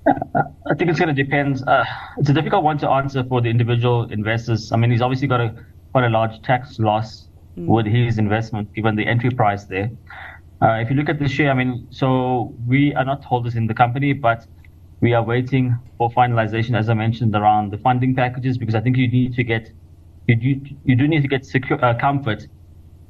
I 0.06 0.74
think 0.76 0.90
it's 0.90 0.98
going 0.98 1.14
to 1.14 1.22
depend. 1.22 1.62
Uh, 1.66 1.84
it's 2.18 2.28
a 2.28 2.32
difficult 2.32 2.64
one 2.64 2.78
to 2.78 2.88
answer 2.88 3.22
for 3.24 3.40
the 3.40 3.48
individual 3.48 4.10
investors. 4.10 4.72
I 4.72 4.76
mean, 4.76 4.90
he's 4.90 5.00
obviously 5.00 5.28
got 5.28 5.40
a 5.40 5.54
quite 5.92 6.04
a 6.04 6.08
large 6.08 6.40
tax 6.42 6.78
loss 6.78 7.28
mm. 7.56 7.66
with 7.66 7.86
his 7.86 8.18
investment, 8.18 8.72
given 8.74 8.96
the 8.96 9.06
entry 9.06 9.30
price 9.30 9.64
there. 9.64 9.90
Uh, 10.60 10.74
if 10.74 10.90
you 10.90 10.96
look 10.96 11.08
at 11.08 11.18
the 11.18 11.28
share, 11.28 11.50
I 11.50 11.54
mean, 11.54 11.86
so 11.90 12.54
we 12.66 12.94
are 12.94 13.04
not 13.04 13.24
holders 13.24 13.56
in 13.56 13.66
the 13.66 13.74
company, 13.74 14.12
but 14.12 14.46
we 15.00 15.12
are 15.12 15.22
waiting 15.22 15.76
for 15.98 16.10
finalization, 16.10 16.78
as 16.78 16.88
I 16.88 16.94
mentioned, 16.94 17.34
around 17.34 17.72
the 17.72 17.78
funding 17.78 18.14
packages, 18.14 18.56
because 18.58 18.74
I 18.74 18.80
think 18.80 18.96
you 18.96 19.08
need 19.08 19.34
to 19.34 19.44
get 19.44 19.72
you 20.28 20.36
do, 20.36 20.60
you 20.84 20.94
do 20.94 21.08
need 21.08 21.22
to 21.22 21.28
get 21.28 21.44
secure 21.44 21.84
uh, 21.84 21.98
comfort 21.98 22.46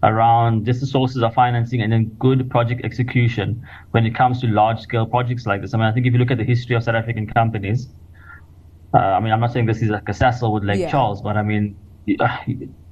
around 0.03 0.65
just 0.65 0.81
the 0.81 0.87
sources 0.87 1.23
of 1.23 1.33
financing 1.35 1.81
and 1.83 1.93
then 1.93 2.07
good 2.19 2.51
project 2.51 2.85
execution 2.85 3.65
when 3.93 4.05
it 4.05 4.15
comes 4.15 4.41
to 4.41 4.47
large 4.49 4.81
scale 4.81 5.07
projects 5.07 5.47
like 5.47 5.61
this. 5.61 5.75
I 5.75 5.77
mean, 5.77 5.87
I 5.87 5.93
think 5.93 6.07
if 6.07 6.13
you 6.13 6.19
look 6.19 6.31
at 6.31 6.39
the 6.39 6.45
history 6.45 6.75
of 6.75 6.83
South 6.83 6.97
African 6.97 7.27
companies, 7.27 7.89
uh, 8.95 8.99
I 8.99 9.21
mean, 9.21 9.33
I'm 9.33 9.41
not 9.41 9.53
saying 9.53 9.67
this 9.67 9.81
is 9.83 9.91
like 9.91 10.09
a 10.09 10.13
Sasol 10.13 10.53
with 10.53 10.65
Lake 10.65 10.81
yeah. 10.81 10.91
Charles, 10.91 11.23
but 11.23 11.37
I 11.37 11.43
mean, 11.43 11.77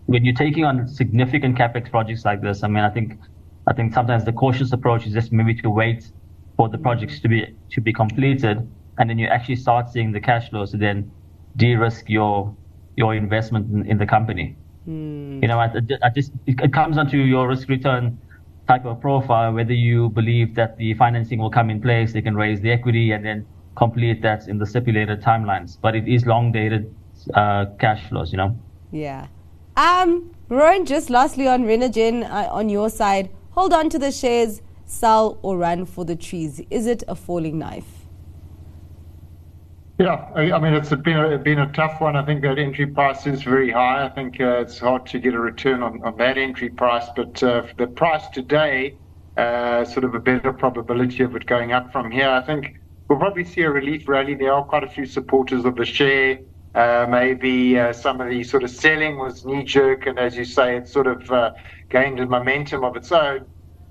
when 0.07 0.25
you're 0.25 0.35
taking 0.35 0.65
on 0.65 0.89
significant 0.89 1.57
capex 1.57 1.91
projects 1.91 2.25
like 2.25 2.43
this, 2.43 2.63
I 2.63 2.69
mean, 2.69 2.85
I 2.85 2.91
think, 2.91 3.19
I 3.67 3.73
think 3.73 3.95
sometimes 3.95 4.25
the 4.25 4.33
cautious 4.33 4.73
approach 4.73 5.07
is 5.07 5.13
just 5.13 5.33
maybe 5.33 5.55
to 5.63 5.71
wait 5.71 6.11
for 6.57 6.69
the 6.69 6.79
projects 6.79 7.21
to 7.21 7.29
be 7.29 7.57
to 7.71 7.81
be 7.81 7.93
completed, 7.93 8.69
and 8.99 9.09
then 9.09 9.19
you 9.19 9.27
actually 9.27 9.57
start 9.57 9.89
seeing 9.89 10.13
the 10.13 10.21
cash 10.21 10.51
flows 10.51 10.73
to 10.73 10.77
then 10.77 11.11
de-risk 11.57 12.09
your 12.09 12.55
your 12.97 13.15
investment 13.15 13.71
in, 13.73 13.87
in 13.87 13.99
the 13.99 14.07
company. 14.07 14.57
Mm. 14.89 15.43
You 15.43 15.49
know, 15.49 15.59
I, 15.59 15.71
I 16.03 16.11
just 16.11 16.33
it 16.47 16.73
comes 16.73 16.99
onto 16.99 17.17
your 17.17 17.49
risk 17.49 17.69
return 17.69 18.19
type 18.69 18.85
of 18.85 19.01
profile, 19.01 19.53
whether 19.53 19.73
you 19.73 20.11
believe 20.11 20.55
that 20.55 20.77
the 20.77 20.95
financing 20.95 21.39
will 21.39 21.51
come 21.51 21.71
in 21.71 21.81
place, 21.81 22.13
they 22.13 22.23
can 22.23 22.37
raise 22.37 22.61
the 22.61 22.71
equity, 22.71 23.13
and 23.13 23.25
then 23.25 23.47
complete 23.77 24.23
that 24.23 24.49
in 24.49 24.59
the 24.59 24.67
stipulated 24.67 25.23
timelines. 25.23 25.79
But 25.81 25.95
it 25.95 26.07
is 26.09 26.27
long 26.27 26.53
dated 26.53 26.95
uh, 27.35 27.67
cash 27.79 28.09
flows, 28.09 28.33
you 28.33 28.39
know. 28.39 28.59
Yeah. 28.91 29.29
Um, 29.77 30.35
Rowan, 30.49 30.85
just 30.85 31.11
lastly 31.11 31.47
on 31.47 31.65
Renergen, 31.65 32.29
uh, 32.29 32.49
on 32.51 32.69
your 32.69 32.91
side, 32.91 33.31
hold 33.51 33.73
on 33.73 33.89
to 33.91 33.99
the 33.99 34.11
shares, 34.11 34.63
sell 34.85 35.39
or 35.43 35.57
run 35.57 35.87
for 35.87 36.05
the 36.05 36.17
trees. 36.17 36.61
Is 36.71 36.87
it 36.87 37.03
a 37.07 37.15
falling 37.15 37.59
knife? 37.59 38.01
Yeah, 39.99 40.31
I, 40.35 40.59
mean 40.59 40.73
it's 40.73 40.89
been 40.89 41.19
a, 41.19 41.37
been 41.37 41.59
a 41.59 41.71
tough 41.73 42.01
one. 42.01 42.17
I 42.17 42.25
think 42.25 42.41
that 42.41 42.59
entry 42.59 42.87
price 42.87 43.27
is 43.27 43.43
very 43.43 43.71
high. 43.71 44.07
I 44.07 44.09
think 44.09 44.41
uh, 44.41 44.63
it's 44.63 44.79
hard 44.79 45.05
to 45.07 45.19
get 45.19 45.35
a 45.35 45.39
return 45.39 45.83
on, 45.83 46.03
on 46.03 46.17
that 46.17 46.39
entry 46.39 46.71
price, 46.71 47.05
but 47.15 47.43
uh, 47.43 47.65
the 47.77 47.87
price 47.87 48.27
today, 48.31 48.97
uh, 49.37 49.85
sort 49.85 50.05
of 50.05 50.15
a 50.15 50.19
better 50.19 50.55
probability 50.55 51.23
of 51.23 51.37
it 51.37 51.45
going 51.45 51.73
up 51.73 51.93
from 51.93 52.11
here. 52.11 52.31
I 52.31 52.41
think 52.41 52.81
we'll 53.09 53.19
probably 53.19 53.45
see 53.45 53.61
a 53.61 53.71
relief 53.71 54.09
rally. 54.09 54.35
There 54.35 54.53
are 54.53 54.65
quite 54.65 54.85
a 54.85 54.89
few 54.89 55.05
supporters 55.05 55.67
of 55.67 55.77
the 55.77 55.85
share. 55.85 56.39
Uh, 56.75 57.05
maybe 57.09 57.79
uh, 57.79 57.93
some 57.93 58.21
of 58.21 58.29
the 58.29 58.45
sort 58.45 58.63
of 58.63 58.71
selling 58.71 59.19
was 59.19 59.45
knee 59.45 59.65
jerk, 59.65 60.07
and 60.07 60.19
as 60.19 60.37
you 60.37 60.45
say, 60.45 60.77
it 60.77 60.87
sort 60.87 61.09
of 61.09 61.31
uh, 61.31 61.51
gained 61.89 62.21
a 62.21 62.27
momentum 62.27 62.85
of 62.85 62.97
its 62.97 63.11
own. 63.11 63.45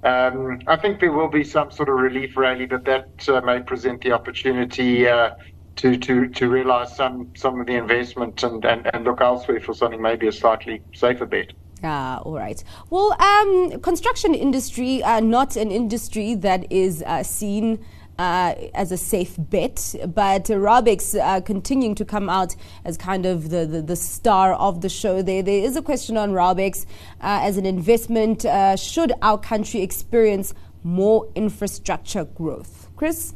Um, 0.04 0.62
I 0.66 0.78
think 0.78 1.02
there 1.02 1.12
will 1.12 1.28
be 1.28 1.44
some 1.44 1.72
sort 1.72 1.90
of 1.90 1.96
relief 1.96 2.38
rally, 2.38 2.66
but 2.66 2.86
that 2.86 3.28
uh, 3.28 3.42
may 3.42 3.60
present 3.60 4.02
the 4.02 4.14
opportunity 4.14 5.06
uh, 5.10 5.32
to 5.76 5.98
to 5.98 6.30
to 6.30 6.50
realise 6.50 6.96
some 6.96 7.32
some 7.36 7.60
of 7.60 7.68
the 7.68 7.76
investment 7.76 8.42
and, 8.44 8.64
and, 8.64 8.90
and 8.94 9.04
look 9.04 9.20
elsewhere 9.20 9.60
for 9.60 9.74
something 9.74 10.02
maybe 10.02 10.28
a 10.28 10.32
slightly 10.32 10.82
safer 10.94 11.26
bet. 11.26 11.52
Ah, 11.84 12.20
all 12.20 12.36
right. 12.36 12.64
Well, 12.90 13.14
um, 13.22 13.82
construction 13.82 14.34
industry, 14.34 15.04
uh, 15.04 15.20
not 15.20 15.58
an 15.58 15.72
industry 15.72 16.36
that 16.36 16.72
is 16.72 17.04
seen 17.24 17.80
uh, 18.20 18.54
as 18.74 18.92
a 18.92 18.98
safe 18.98 19.36
bet, 19.38 19.96
but 20.14 20.44
Raubex 20.44 21.18
uh, 21.18 21.40
continuing 21.40 21.96
to 21.96 22.04
come 22.04 22.30
out 22.30 22.54
as 22.84 22.98
kind 22.98 23.26
of 23.26 23.50
the, 23.50 23.66
the, 23.66 23.82
the, 23.82 23.96
star 23.96 24.54
of 24.56 24.82
the 24.82 24.90
show 24.90 25.22
there. 25.22 25.42
There 25.42 25.64
is 25.64 25.78
a 25.78 25.82
question 25.82 26.18
on 26.18 26.32
Raubex 26.34 26.86
uh, 27.22 27.40
as 27.42 27.56
an 27.56 27.66
investment. 27.66 28.44
Uh, 28.44 28.76
should 28.76 29.14
our 29.22 29.38
country 29.38 29.82
experience 29.82 30.54
more 30.84 31.30
infrastructure 31.34 32.26
growth? 32.26 32.90
Chris? 32.98 33.36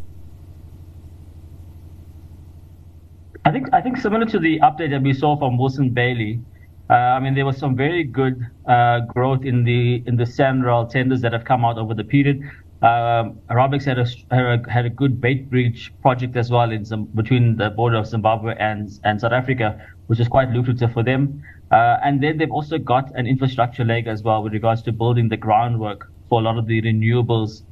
I 3.45 3.51
think 3.51 3.67
I 3.73 3.79
think 3.81 3.97
similar 3.97 4.25
to 4.25 4.39
the 4.39 4.59
update 4.59 4.89
that 4.91 5.01
we 5.01 5.13
saw 5.13 5.37
from 5.37 5.57
Wilson 5.57 5.91
Bayly, 5.91 6.41
uh, 6.89 6.93
I 6.93 7.19
mean 7.19 7.35
there 7.35 7.45
was 7.45 7.57
some 7.57 7.75
very 7.75 8.03
good 8.03 8.45
uh, 8.65 9.01
growth 9.01 9.45
in 9.45 9.63
the 9.63 10.03
in 10.05 10.17
the 10.17 10.25
SANRAL 10.25 10.89
tenders 10.89 11.21
that 11.21 11.31
have 11.31 11.45
come 11.45 11.63
out 11.63 11.77
over 11.77 11.93
the 11.93 12.03
period. 12.03 12.41
Um, 12.83 13.39
Raubex 13.49 13.85
had 13.85 13.97
a 13.97 14.69
had 14.69 14.85
a 14.85 14.89
good 14.89 15.21
Beitbridge 15.21 15.89
project 16.01 16.35
as 16.35 16.51
well 16.51 16.69
in 16.69 16.83
some, 16.83 17.05
between 17.05 17.55
the 17.55 17.69
border 17.69 17.95
of 17.95 18.05
Zimbabwe 18.05 18.55
and 18.59 18.89
and 19.05 19.21
South 19.21 19.31
Africa, 19.31 19.79
which 20.07 20.19
is 20.19 20.27
quite 20.27 20.49
lucrative 20.49 20.91
for 20.91 21.01
them. 21.01 21.41
Uh, 21.71 21.97
and 22.03 22.21
then 22.21 22.37
they've 22.37 22.51
also 22.51 22.77
got 22.77 23.09
an 23.15 23.25
infrastructure 23.25 23.85
leg 23.85 24.05
as 24.07 24.21
well 24.21 24.43
with 24.43 24.51
regards 24.51 24.81
to 24.81 24.91
building 24.91 25.29
the 25.29 25.37
groundwork 25.37 26.11
for 26.27 26.41
a 26.41 26.43
lot 26.43 26.57
of 26.57 26.67
the 26.67 26.81
renewables 26.81 27.63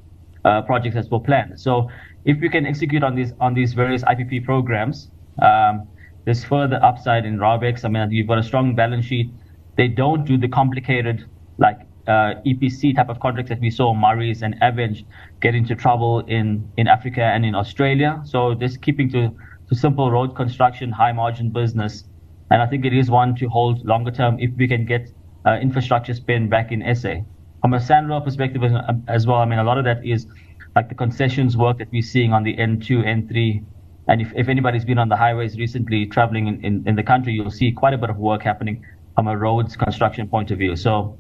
uh, 0.46 0.62
projects 0.62 0.96
as 0.96 1.10
well 1.10 1.20
planned. 1.20 1.60
So 1.60 1.90
if 2.24 2.40
we 2.40 2.48
can 2.48 2.66
execute 2.66 3.04
on 3.04 3.14
these 3.14 3.34
on 3.42 3.54
these 3.54 3.74
various 3.74 4.04
IPP 4.04 4.46
programs, 4.46 5.12
um, 5.42 5.90
there's 6.24 6.46
further 6.46 6.80
upside 6.82 7.26
in 7.26 7.38
Raubex. 7.38 7.84
I 7.84 7.90
mean, 7.90 8.12
you've 8.12 8.28
got 8.28 8.38
a 8.38 8.44
strong 8.44 8.76
balance 8.76 9.06
sheet. 9.06 9.30
They 9.76 9.90
don't 9.90 10.24
do 10.24 10.38
the 10.38 10.48
complicated 10.48 11.26
like 11.58 11.80
uh, 12.12 12.42
EPC 12.46 12.96
type 12.96 13.10
of 13.10 13.20
contracts 13.20 13.50
that 13.50 13.62
we 13.62 13.70
saw 13.70 13.94
Murray's 13.94 14.42
and 14.42 14.54
Aveng 14.62 15.06
get 15.40 15.56
into 15.56 15.76
trouble 15.76 16.20
in, 16.38 16.70
in 16.78 16.88
Africa 16.88 17.24
and 17.24 17.46
in 17.46 17.56
Australia. 17.56 18.22
So 18.26 18.54
just 18.54 18.82
keeping 18.82 19.10
to, 19.12 19.22
to 19.70 19.76
simple 19.76 20.12
road 20.12 20.36
construction, 20.36 20.92
high 20.92 21.14
margin 21.14 21.52
business. 21.52 22.04
And 22.50 22.62
I 22.62 22.68
think 22.68 22.84
it 22.86 22.94
is 22.94 23.10
one 23.10 23.36
to 23.36 23.48
hold 23.48 23.86
longer 23.86 24.12
term 24.12 24.38
if 24.40 24.52
we 24.58 24.68
can 24.68 24.86
get 24.86 25.10
uh, 25.46 25.58
infrastructure 25.62 26.14
spend 26.14 26.50
back 26.50 26.72
in 26.72 26.80
SA. 26.96 27.16
From 27.62 27.74
a 27.74 27.80
SANRAL 27.80 28.22
perspective 28.22 28.64
as, 28.64 28.74
as 29.08 29.28
well, 29.28 29.38
I 29.38 29.46
mean, 29.46 29.60
a 29.60 29.64
lot 29.64 29.78
of 29.78 29.86
that 29.86 30.06
is 30.06 30.28
like 30.76 30.90
the 30.90 30.96
concessions 30.96 31.56
work 31.56 31.78
that 31.78 31.90
we're 31.92 32.02
seeing 32.02 32.34
on 32.34 32.44
the 32.44 32.56
N2, 32.58 32.90
N3. 33.06 33.64
And 34.10 34.22
if, 34.22 34.34
if 34.36 34.50
anybody's 34.50 34.84
been 34.84 34.98
on 34.98 35.08
the 35.08 35.16
highways 35.16 35.58
recently 35.58 36.08
traveling 36.08 36.48
in, 36.48 36.66
in, 36.66 36.88
in 36.88 36.96
the 36.96 37.04
country, 37.04 37.34
you'll 37.34 37.52
see 37.52 37.72
quite 37.72 37.94
a 37.94 37.98
bit 37.98 38.10
of 38.10 38.18
work 38.18 38.42
happening 38.42 38.84
from 39.16 39.28
a 39.28 39.38
roads 39.38 39.78
construction 39.78 40.28
point 40.28 40.52
of 40.52 40.58
view. 40.58 40.76
So 40.76 41.18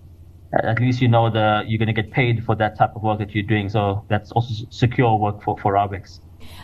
at 0.53 0.79
least 0.79 1.01
you 1.01 1.07
know 1.07 1.29
the 1.29 1.63
you're 1.65 1.79
going 1.79 1.93
to 1.93 2.01
get 2.01 2.11
paid 2.11 2.43
for 2.45 2.55
that 2.55 2.77
type 2.77 2.95
of 2.95 3.03
work 3.03 3.19
that 3.19 3.33
you're 3.33 3.43
doing. 3.43 3.69
So 3.69 4.03
that's 4.09 4.31
also 4.31 4.65
secure 4.69 5.15
work 5.15 5.41
for 5.43 5.57
for 5.57 5.73
Raubex. 5.73 6.19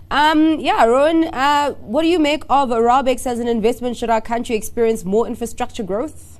Um, 0.09 0.59
yeah, 0.59 0.85
Rowan, 0.85 1.25
uh, 1.25 1.71
what 1.73 2.01
do 2.01 2.07
you 2.07 2.19
make 2.19 2.43
of 2.49 2.69
Raubex 2.69 3.27
as 3.27 3.39
an 3.39 3.47
investment? 3.47 3.97
Should 3.97 4.09
our 4.09 4.21
country 4.21 4.55
experience 4.55 5.03
more 5.03 5.27
infrastructure 5.27 5.83
growth? 5.83 6.39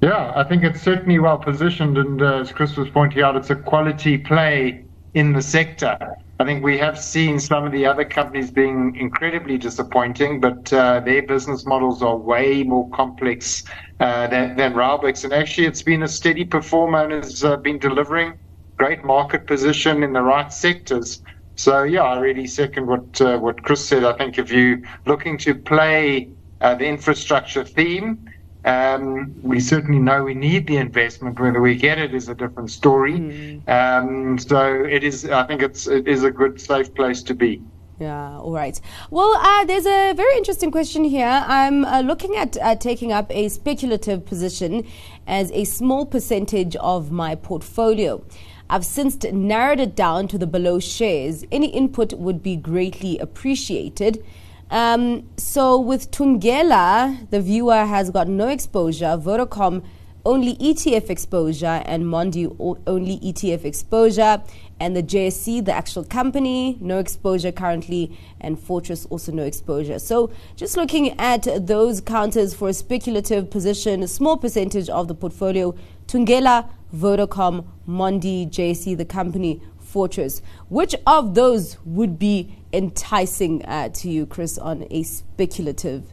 Yeah, 0.00 0.32
I 0.34 0.42
think 0.44 0.64
it's 0.64 0.82
certainly 0.82 1.18
well 1.18 1.38
positioned, 1.38 1.96
and 1.96 2.20
uh, 2.20 2.40
as 2.40 2.50
Chris 2.50 2.76
was 2.76 2.88
pointing 2.90 3.22
out, 3.22 3.36
it's 3.36 3.50
a 3.50 3.54
quality 3.54 4.18
play 4.18 4.84
in 5.14 5.32
the 5.32 5.42
sector. 5.42 5.96
I 6.42 6.44
think 6.44 6.64
we 6.64 6.76
have 6.78 6.98
seen 6.98 7.38
some 7.38 7.64
of 7.64 7.70
the 7.70 7.86
other 7.86 8.04
companies 8.04 8.50
being 8.50 8.96
incredibly 8.96 9.56
disappointing, 9.58 10.40
but 10.40 10.72
uh, 10.72 10.98
their 10.98 11.22
business 11.22 11.64
models 11.64 12.02
are 12.02 12.16
way 12.16 12.64
more 12.64 12.90
complex 12.90 13.62
uh, 14.00 14.26
than, 14.26 14.56
than. 14.56 14.76
And 14.76 15.32
actually, 15.32 15.68
it's 15.68 15.82
been 15.84 16.02
a 16.02 16.08
steady 16.08 16.44
performer 16.44 17.04
and 17.04 17.12
has 17.12 17.44
uh, 17.44 17.58
been 17.58 17.78
delivering 17.78 18.40
great 18.76 19.04
market 19.04 19.46
position 19.46 20.02
in 20.02 20.14
the 20.14 20.22
right 20.22 20.52
sectors. 20.52 21.22
So, 21.54 21.84
yeah, 21.84 22.02
I 22.02 22.18
really 22.18 22.48
second 22.48 22.88
what 22.88 23.20
uh, 23.20 23.38
what 23.38 23.62
Chris 23.62 23.86
said. 23.86 24.02
I 24.02 24.14
think 24.14 24.36
if 24.36 24.50
you're 24.50 24.80
looking 25.06 25.38
to 25.38 25.54
play 25.54 26.32
uh, 26.60 26.74
the 26.74 26.86
infrastructure 26.86 27.62
theme, 27.62 28.18
um, 28.64 29.34
we 29.42 29.60
certainly 29.60 29.98
know 29.98 30.24
we 30.24 30.34
need 30.34 30.66
the 30.66 30.76
investment. 30.76 31.38
Whether 31.38 31.60
we 31.60 31.74
get 31.76 31.98
it 31.98 32.14
is 32.14 32.28
a 32.28 32.34
different 32.34 32.70
story. 32.70 33.14
Mm. 33.14 33.68
Um, 33.68 34.38
so 34.38 34.84
it 34.84 35.02
is. 35.02 35.28
I 35.28 35.44
think 35.44 35.62
it's 35.62 35.86
it 35.86 36.06
is 36.06 36.22
a 36.22 36.30
good, 36.30 36.60
safe 36.60 36.94
place 36.94 37.22
to 37.24 37.34
be. 37.34 37.62
Yeah, 37.98 38.38
all 38.38 38.52
right. 38.52 38.80
Well, 39.10 39.34
uh, 39.36 39.64
there's 39.64 39.86
a 39.86 40.12
very 40.14 40.36
interesting 40.36 40.70
question 40.70 41.04
here. 41.04 41.44
I'm 41.46 41.84
uh, 41.84 42.00
looking 42.00 42.36
at 42.36 42.56
uh, 42.60 42.74
taking 42.76 43.12
up 43.12 43.30
a 43.30 43.48
speculative 43.48 44.26
position 44.26 44.84
as 45.26 45.50
a 45.52 45.64
small 45.64 46.06
percentage 46.06 46.74
of 46.76 47.12
my 47.12 47.34
portfolio. 47.34 48.24
I've 48.70 48.84
since 48.84 49.22
narrowed 49.24 49.80
it 49.80 49.94
down 49.94 50.28
to 50.28 50.38
the 50.38 50.46
below 50.46 50.80
shares. 50.80 51.44
Any 51.52 51.68
input 51.68 52.14
would 52.14 52.42
be 52.42 52.56
greatly 52.56 53.18
appreciated. 53.18 54.24
Um, 54.72 55.28
so 55.36 55.78
with 55.78 56.10
Thungela, 56.10 57.28
the 57.28 57.42
viewer 57.42 57.84
has 57.84 58.08
got 58.08 58.26
no 58.26 58.48
exposure. 58.48 59.18
Vodacom 59.18 59.84
only 60.24 60.56
ETF 60.56 61.10
exposure 61.10 61.82
and 61.84 62.04
Mondi 62.04 62.46
only 62.86 63.18
ETF 63.18 63.66
exposure 63.66 64.42
and 64.80 64.96
the 64.96 65.02
JSE, 65.02 65.62
the 65.62 65.72
actual 65.74 66.04
company, 66.04 66.78
no 66.80 66.98
exposure 66.98 67.52
currently, 67.52 68.18
and 68.40 68.58
Fortress 68.58 69.04
also 69.10 69.30
no 69.30 69.42
exposure. 69.42 69.98
So 69.98 70.32
just 70.56 70.78
looking 70.78 71.20
at 71.20 71.66
those 71.66 72.00
counters 72.00 72.54
for 72.54 72.70
a 72.70 72.72
speculative 72.72 73.50
position, 73.50 74.02
a 74.02 74.08
small 74.08 74.38
percentage 74.38 74.88
of 74.88 75.06
the 75.06 75.14
portfolio, 75.14 75.74
Thungela, 76.06 76.66
Vodacom, 76.94 77.66
Mondi, 77.86 78.48
JSE, 78.48 78.96
the 78.96 79.04
company, 79.04 79.60
Fortress. 79.92 80.40
Which 80.70 80.94
of 81.06 81.34
those 81.34 81.76
would 81.84 82.18
be 82.18 82.56
enticing 82.72 83.62
uh, 83.66 83.90
to 83.90 84.08
you, 84.08 84.24
Chris, 84.24 84.56
on 84.56 84.86
a 84.90 85.02
speculative 85.02 86.12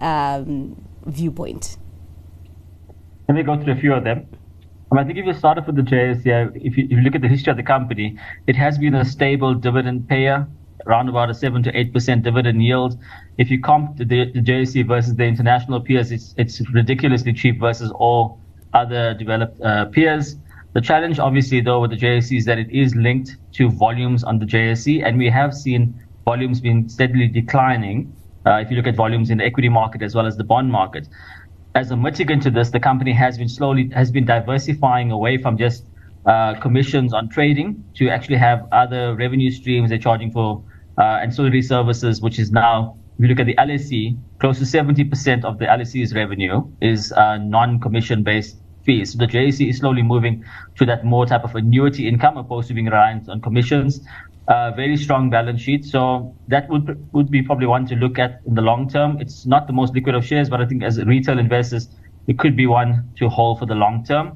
um, 0.00 0.84
viewpoint? 1.06 1.76
Let 3.28 3.36
me 3.36 3.44
go 3.44 3.62
through 3.62 3.74
a 3.74 3.76
few 3.76 3.94
of 3.94 4.02
them. 4.02 4.26
I 4.92 5.04
think 5.04 5.18
if 5.18 5.24
you 5.24 5.34
start 5.34 5.56
off 5.56 5.68
with 5.68 5.76
the 5.76 5.82
JSE, 5.82 6.56
if 6.56 6.76
you, 6.76 6.84
if 6.84 6.90
you 6.90 7.00
look 7.02 7.14
at 7.14 7.20
the 7.20 7.28
history 7.28 7.52
of 7.52 7.56
the 7.56 7.62
company, 7.62 8.18
it 8.48 8.56
has 8.56 8.76
been 8.76 8.96
a 8.96 9.04
stable 9.04 9.54
dividend 9.54 10.08
payer, 10.08 10.48
around 10.86 11.08
about 11.08 11.30
a 11.30 11.34
7 11.34 11.62
to 11.62 11.72
8% 11.72 12.22
dividend 12.24 12.62
yield. 12.62 12.98
If 13.38 13.50
you 13.50 13.60
comp 13.60 13.98
the, 13.98 14.04
the 14.04 14.40
JSE 14.40 14.86
versus 14.88 15.14
the 15.14 15.24
international 15.24 15.80
peers, 15.80 16.10
it's, 16.10 16.34
it's 16.36 16.60
ridiculously 16.70 17.32
cheap 17.32 17.60
versus 17.60 17.92
all 17.92 18.40
other 18.72 19.14
developed 19.14 19.60
uh, 19.60 19.84
peers. 19.86 20.36
The 20.72 20.80
challenge, 20.80 21.18
obviously, 21.18 21.60
though, 21.60 21.80
with 21.80 21.90
the 21.90 21.96
JSE 21.96 22.36
is 22.38 22.44
that 22.44 22.58
it 22.58 22.70
is 22.70 22.94
linked 22.94 23.36
to 23.54 23.70
volumes 23.70 24.22
on 24.22 24.38
the 24.38 24.46
JSE, 24.46 25.04
and 25.04 25.18
we 25.18 25.28
have 25.28 25.52
seen 25.52 26.00
volumes 26.24 26.60
being 26.60 26.88
steadily 26.88 27.26
declining. 27.26 28.14
Uh, 28.46 28.62
if 28.62 28.70
you 28.70 28.76
look 28.76 28.86
at 28.86 28.94
volumes 28.94 29.30
in 29.30 29.38
the 29.38 29.44
equity 29.44 29.68
market 29.68 30.00
as 30.00 30.14
well 30.14 30.26
as 30.26 30.36
the 30.36 30.44
bond 30.44 30.70
market, 30.70 31.08
as 31.74 31.90
a 31.90 31.94
mitigant 31.94 32.42
to 32.42 32.50
this, 32.50 32.70
the 32.70 32.80
company 32.80 33.12
has 33.12 33.36
been 33.36 33.48
slowly 33.48 33.90
has 33.94 34.10
been 34.10 34.24
diversifying 34.24 35.10
away 35.10 35.38
from 35.38 35.56
just 35.56 35.84
uh, 36.26 36.54
commissions 36.60 37.12
on 37.12 37.28
trading 37.28 37.84
to 37.94 38.08
actually 38.08 38.36
have 38.36 38.66
other 38.72 39.14
revenue 39.14 39.50
streams 39.50 39.90
they're 39.90 39.98
charging 39.98 40.30
for 40.30 40.62
uh, 40.98 41.18
ancillary 41.22 41.62
services, 41.62 42.20
which 42.20 42.38
is 42.38 42.50
now, 42.52 42.96
if 43.18 43.22
you 43.22 43.28
look 43.28 43.40
at 43.40 43.46
the 43.46 43.54
LSE, 43.56 44.16
close 44.38 44.58
to 44.58 44.64
70% 44.64 45.44
of 45.44 45.58
the 45.58 45.66
LSE's 45.66 46.14
revenue 46.14 46.62
is 46.80 47.12
uh, 47.12 47.38
non-commission 47.38 48.22
based 48.22 48.56
fees. 48.90 49.14
The 49.14 49.26
JSE 49.26 49.68
is 49.70 49.78
slowly 49.78 50.02
moving 50.02 50.42
to 50.78 50.86
that 50.86 51.04
more 51.04 51.26
type 51.26 51.44
of 51.44 51.54
annuity 51.54 52.08
income 52.08 52.36
opposed 52.36 52.68
to 52.68 52.74
being 52.74 52.86
reliant 52.86 53.28
on 53.28 53.40
commissions. 53.40 54.00
Uh, 54.48 54.72
very 54.72 54.96
strong 54.96 55.30
balance 55.30 55.60
sheet. 55.60 55.84
So 55.84 56.34
that 56.48 56.68
would 56.70 56.86
would 57.12 57.30
be 57.30 57.40
probably 57.48 57.68
one 57.76 57.86
to 57.86 57.94
look 57.94 58.18
at 58.18 58.32
in 58.48 58.54
the 58.54 58.62
long 58.62 58.88
term. 58.88 59.18
It's 59.20 59.46
not 59.46 59.68
the 59.68 59.72
most 59.80 59.94
liquid 59.94 60.14
of 60.16 60.24
shares, 60.24 60.50
but 60.50 60.60
I 60.60 60.66
think 60.66 60.82
as 60.82 60.94
retail 61.04 61.38
investors, 61.38 61.88
it 62.26 62.38
could 62.38 62.56
be 62.56 62.66
one 62.66 62.90
to 63.18 63.28
hold 63.28 63.60
for 63.60 63.66
the 63.66 63.76
long 63.84 64.04
term. 64.04 64.26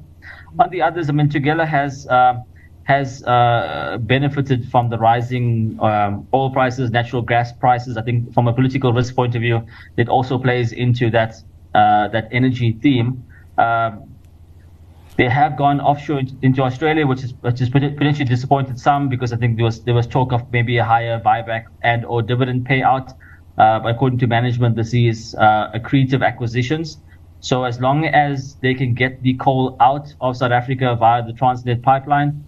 On 0.59 0.69
the 0.69 0.81
others, 0.81 1.09
I 1.09 1.13
mean, 1.13 1.29
Thungela 1.29 1.67
has 1.67 2.07
uh, 2.07 2.35
has 2.83 3.23
uh, 3.23 3.97
benefited 4.01 4.69
from 4.71 4.89
the 4.89 4.97
rising 4.97 5.77
um, 5.81 6.27
oil 6.33 6.49
prices, 6.51 6.91
natural 6.91 7.21
gas 7.21 7.51
prices. 7.51 7.97
I 7.97 8.03
think 8.03 8.33
from 8.33 8.47
a 8.47 8.53
political 8.53 8.93
risk 8.93 9.15
point 9.15 9.35
of 9.35 9.41
view, 9.41 9.65
it 9.97 10.07
also 10.07 10.37
plays 10.37 10.71
into 10.71 11.09
that 11.11 11.33
uh, 11.73 12.07
that 12.15 12.29
energy 12.31 12.79
theme. 12.81 13.25
Um, 13.57 14.14
they 15.17 15.29
have 15.29 15.57
gone 15.57 15.79
offshore 15.79 16.21
into 16.41 16.61
Australia, 16.61 17.07
which 17.07 17.23
is 17.23 17.33
which 17.41 17.61
is 17.61 17.69
potentially 17.69 18.25
disappointed 18.25 18.79
some 18.79 19.07
because 19.07 19.31
I 19.31 19.37
think 19.37 19.55
there 19.55 19.65
was 19.65 19.83
there 19.83 19.93
was 19.93 20.07
talk 20.07 20.33
of 20.33 20.51
maybe 20.51 20.77
a 20.77 20.83
higher 20.83 21.19
buyback 21.19 21.65
and 21.81 22.05
or 22.05 22.21
dividend 22.21 22.67
payout. 22.67 23.13
Uh, 23.57 23.79
according 23.85 24.19
to 24.19 24.27
management, 24.27 24.75
this 24.75 24.93
is 24.93 25.33
uh, 25.39 25.71
accretive 25.73 26.25
acquisitions. 26.25 26.97
So 27.39 27.63
as 27.63 27.79
long 27.79 28.05
as 28.05 28.57
they 28.61 28.73
can 28.73 28.93
get 28.93 29.21
the 29.21 29.35
coal 29.35 29.77
out 29.79 30.13
of 30.19 30.35
South 30.35 30.51
Africa 30.51 30.97
via 30.99 31.25
the 31.25 31.31
Transnet 31.31 31.81
pipeline, 31.81 32.45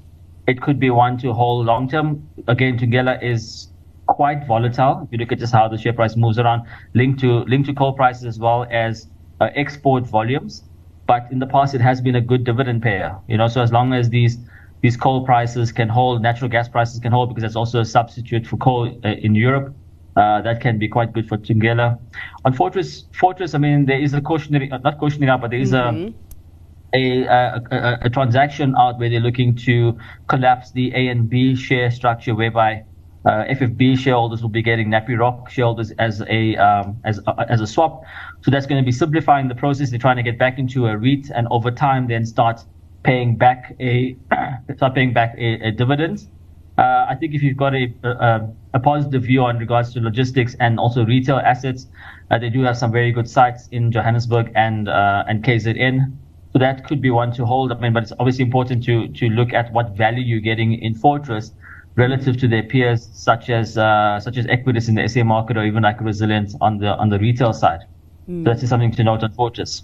it 0.48 0.62
could 0.62 0.80
be 0.80 0.90
one 0.90 1.18
to 1.20 1.32
hold 1.32 1.66
long 1.66 1.88
term. 1.88 2.30
Again, 2.48 2.78
Thungela 2.78 3.24
is 3.24 3.72
quite 4.08 4.46
volatile. 4.46 5.04
If 5.06 5.14
you 5.14 5.20
look 5.20 5.32
at 5.32 5.40
just 5.40 5.54
how 5.54 5.70
the 5.70 5.78
share 5.78 5.94
price 5.94 6.18
moves 6.18 6.38
around, 6.38 6.68
linked 6.94 7.22
to 7.22 7.46
linked 7.46 7.70
to 7.70 7.74
coal 7.74 7.94
prices 7.94 8.26
as 8.26 8.40
well 8.40 8.68
as 8.70 9.08
uh, 9.40 9.50
export 9.56 10.06
volumes 10.06 10.67
but 11.08 11.26
in 11.32 11.40
the 11.40 11.48
past 11.48 11.74
it 11.74 11.82
has 11.82 12.02
been 12.02 12.16
a 12.16 12.22
good 12.22 12.44
dividend 12.44 12.84
payer. 12.84 13.18
You 13.28 13.38
know, 13.38 13.48
so 13.48 13.62
as 13.62 13.72
long 13.72 13.94
as 13.94 14.10
these 14.10 14.38
these 14.82 14.96
coal 14.96 15.26
prices 15.26 15.72
can 15.72 15.90
hold, 15.90 16.22
natural 16.22 16.50
gas 16.50 16.70
prices 16.70 17.00
can 17.00 17.12
hold 17.12 17.30
because 17.30 17.44
it's 17.44 17.56
also 17.56 17.80
a 17.80 17.86
substitute 17.86 18.46
for 18.46 18.58
coal 18.58 19.00
uh, 19.04 19.10
in 19.10 19.34
Europe. 19.34 19.74
Uh, 20.16 20.42
that 20.42 20.62
can 20.62 20.80
be 20.80 20.88
quite 20.88 21.14
good 21.14 21.28
for 21.28 21.38
Thungela. 21.38 22.00
On 22.44 22.52
Fortress, 22.52 23.06
Fortress, 23.14 23.54
I 23.54 23.60
mean, 23.60 23.86
there 23.86 24.00
is 24.00 24.14
a 24.16 24.22
cautionary, 24.22 24.72
uh, 24.72 24.80
not 24.80 25.00
cautionary, 25.00 25.38
but 25.40 25.52
there 25.52 25.60
is 25.60 25.74
mm-hmm. 25.74 26.12
a, 26.94 27.24
a, 27.26 27.62
a, 27.72 27.98
a, 28.02 28.10
transaction 28.10 28.74
out 28.78 28.98
where 28.98 29.10
they're 29.12 29.20
looking 29.20 29.56
to 29.68 29.96
collapse 30.28 30.72
the 30.72 30.92
A 30.96 31.08
and 31.10 31.30
B 31.30 31.56
share 31.56 31.92
structure, 31.92 32.34
whereby 32.34 32.84
uh, 33.28 33.44
FFB 33.50 34.00
shareholders 34.00 34.42
will 34.42 34.50
be 34.50 34.62
getting 34.62 34.90
NEPI 34.90 35.20
Rock 35.20 35.50
shareholders 35.50 35.92
as 36.00 36.22
a 36.30 36.56
um, 36.56 36.98
as 37.04 37.20
uh, 37.28 37.44
as 37.50 37.60
a 37.60 37.68
swap. 37.68 38.04
So 38.42 38.52
that's 38.52 38.66
going 38.66 38.82
to 38.82 38.86
be 38.86 38.92
simplifying 38.94 39.50
the 39.50 39.56
process. 39.56 39.90
They're 39.90 40.00
trying 40.00 40.16
to 40.16 40.24
get 40.24 40.40
back 40.40 40.58
into 40.58 40.88
a 40.88 40.98
REIT, 40.98 41.30
and 41.36 41.46
over 41.52 41.70
time, 41.70 42.08
then 42.08 42.26
start 42.26 42.64
paying 43.04 43.36
back 43.36 43.76
a 43.82 44.16
start 44.78 44.96
paying 44.96 45.12
back 45.12 45.36
a, 45.38 45.68
a 45.68 45.72
dividend. 45.72 46.26
Uh, 46.78 47.08
I 47.10 47.16
think 47.20 47.34
if 47.34 47.42
you've 47.44 47.58
got 47.58 47.74
a, 47.74 47.92
a, 48.04 48.50
a 48.76 48.80
positive 48.80 49.24
view 49.24 49.44
on 49.44 49.58
regards 49.58 49.94
to 49.96 50.00
logistics 50.00 50.56
and 50.60 50.80
also 50.80 51.04
retail 51.04 51.38
assets, 51.38 51.88
uh, 52.30 52.38
they 52.38 52.50
do 52.50 52.62
have 52.62 52.78
some 52.78 52.92
very 52.92 53.12
good 53.12 53.28
sites 53.28 53.68
in 53.72 53.92
Johannesburg 53.92 54.54
and 54.56 54.88
uh, 54.88 55.26
and 55.28 55.44
KZN. 55.44 56.16
So 56.54 56.60
that 56.60 56.88
could 56.88 57.02
be 57.02 57.10
one 57.10 57.34
to 57.34 57.46
hold. 57.46 57.74
I 57.74 57.80
mean, 57.80 57.92
but 57.92 58.04
it's 58.04 58.14
obviously 58.20 58.46
important 58.46 58.86
to 58.86 59.10
to 59.10 59.28
look 59.28 59.52
at 59.52 59.74
what 59.74 59.98
value 59.98 60.24
you're 60.24 60.40
getting 60.40 60.76
in 60.76 60.94
Fortress 60.94 61.52
relative 61.98 62.38
to 62.38 62.48
their 62.48 62.64
peers, 62.64 63.10
such 63.14 63.50
as 63.50 63.78
uh, 63.78 64.20
such 64.20 64.38
as 64.38 64.46
Equites 64.46 64.88
in 64.88 64.96
the 64.96 65.08
SA 65.08 65.24
market, 65.24 65.58
or 65.58 65.66
even 65.66 65.84
like 65.84 66.00
Resilient 66.00 66.54
on 66.62 66.78
the 66.78 66.96
on 66.96 67.10
the 67.10 67.20
retail 67.20 67.52
side. 67.52 67.82
Mm. 68.30 68.44
So 68.46 68.54
that's 68.54 68.70
something 68.70 68.92
to 68.94 69.04
note 69.04 69.24
on 69.24 69.34
Fortress. 69.34 69.84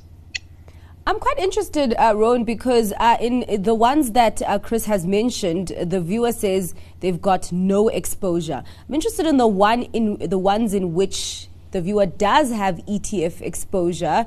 I'm 1.05 1.20
quite 1.20 1.38
interested, 1.38 1.93
uh, 1.96 2.13
Rowan, 2.15 2.46
because 2.46 2.93
uh, 2.98 3.17
in 3.20 3.62
the 3.62 3.75
ones 3.75 4.12
that 4.12 4.41
uh, 4.43 4.58
Chris 4.58 4.86
has 4.86 5.05
mentioned, 5.05 5.74
the 5.82 6.00
viewer 6.00 6.32
says 6.32 6.74
they've 7.01 7.22
got 7.22 7.51
no 7.51 7.89
exposure. 7.89 8.63
I'm 8.88 8.96
interested 8.96 9.25
in 9.25 9.36
the 9.36 9.48
one 9.48 9.84
in 9.91 10.17
the 10.17 10.38
ones 10.38 10.74
in 10.74 10.93
which 10.93 11.50
the 11.72 11.82
viewer 11.82 12.05
does 12.05 12.51
have 12.51 12.77
ETF 12.85 13.42
exposure, 13.42 14.25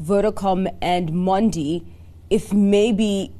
Vodacom 0.00 0.72
and 0.80 1.10
Mondi. 1.10 1.84
If 2.30 2.52
maybe 2.52 3.32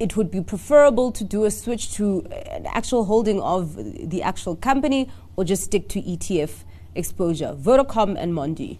it 0.00 0.16
would 0.16 0.30
be 0.30 0.40
preferable 0.40 1.10
to 1.12 1.24
do 1.24 1.44
a 1.44 1.50
switch 1.50 1.92
to 1.94 2.24
an 2.50 2.66
actual 2.66 3.04
holding 3.04 3.40
of 3.40 3.76
the 4.10 4.22
actual 4.22 4.56
company 4.56 5.08
or 5.36 5.44
just 5.44 5.64
stick 5.64 5.88
to 5.88 6.00
ETF 6.02 6.64
exposure, 6.94 7.54
Vodacom 7.58 8.16
and 8.18 8.32
Mondi? 8.32 8.78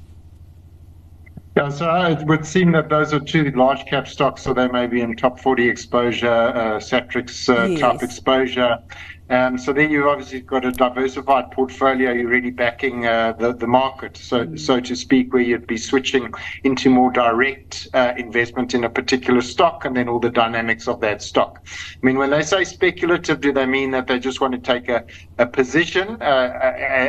Yeah, 1.57 1.71
so 1.71 1.91
it 2.07 2.25
would 2.27 2.47
seem 2.47 2.71
that 2.73 2.89
those 2.89 3.13
are 3.13 3.19
two 3.19 3.51
large 3.51 3.85
cap 3.87 4.07
stocks, 4.07 4.43
so 4.43 4.55
they 4.55 4.69
may 4.69 4.87
be 4.87 5.01
in 5.01 5.17
top 5.17 5.41
40 5.41 5.69
exposure, 5.69 6.29
uh, 6.29 6.79
Satrix 6.79 7.49
uh, 7.49 7.67
yes. 7.67 7.81
type 7.81 8.03
exposure. 8.03 8.79
Um, 9.31 9.59
so 9.59 9.73
then 9.73 9.91
you've 9.91 10.07
obviously 10.07 10.41
got 10.41 10.65
a 10.65 10.73
diversified 10.73 11.51
portfolio. 11.51 12.13
You're 12.13 12.29
really 12.29 12.51
backing 12.51 13.07
uh, 13.07 13.33
the 13.33 13.53
the 13.53 13.67
market, 13.67 14.17
so 14.17 14.47
mm. 14.47 14.59
so 14.59 14.81
to 14.81 14.97
speak, 14.97 15.33
where 15.33 15.43
you'd 15.43 15.67
be 15.67 15.77
switching 15.77 16.33
into 16.65 16.89
more 16.89 17.11
direct 17.11 17.89
uh, 17.93 18.15
investment 18.17 18.75
in 18.75 18.85
a 18.85 18.91
particular 18.91 19.43
stock, 19.43 19.85
and 19.85 19.95
then 19.97 20.09
all 20.09 20.19
the 20.19 20.31
dynamics 20.31 20.89
of 20.89 21.01
that 21.01 21.23
stock. 21.23 21.63
I 21.67 22.07
mean, 22.07 22.17
when 22.17 22.31
they 22.31 22.43
say 22.43 22.65
speculative, 22.65 23.41
do 23.41 23.53
they 23.53 23.67
mean 23.67 23.91
that 23.91 24.07
they 24.07 24.19
just 24.19 24.41
want 24.41 24.55
to 24.55 24.61
take 24.61 24.89
a, 24.89 25.05
a 25.39 25.47
position 25.47 26.21
uh, 26.23 26.59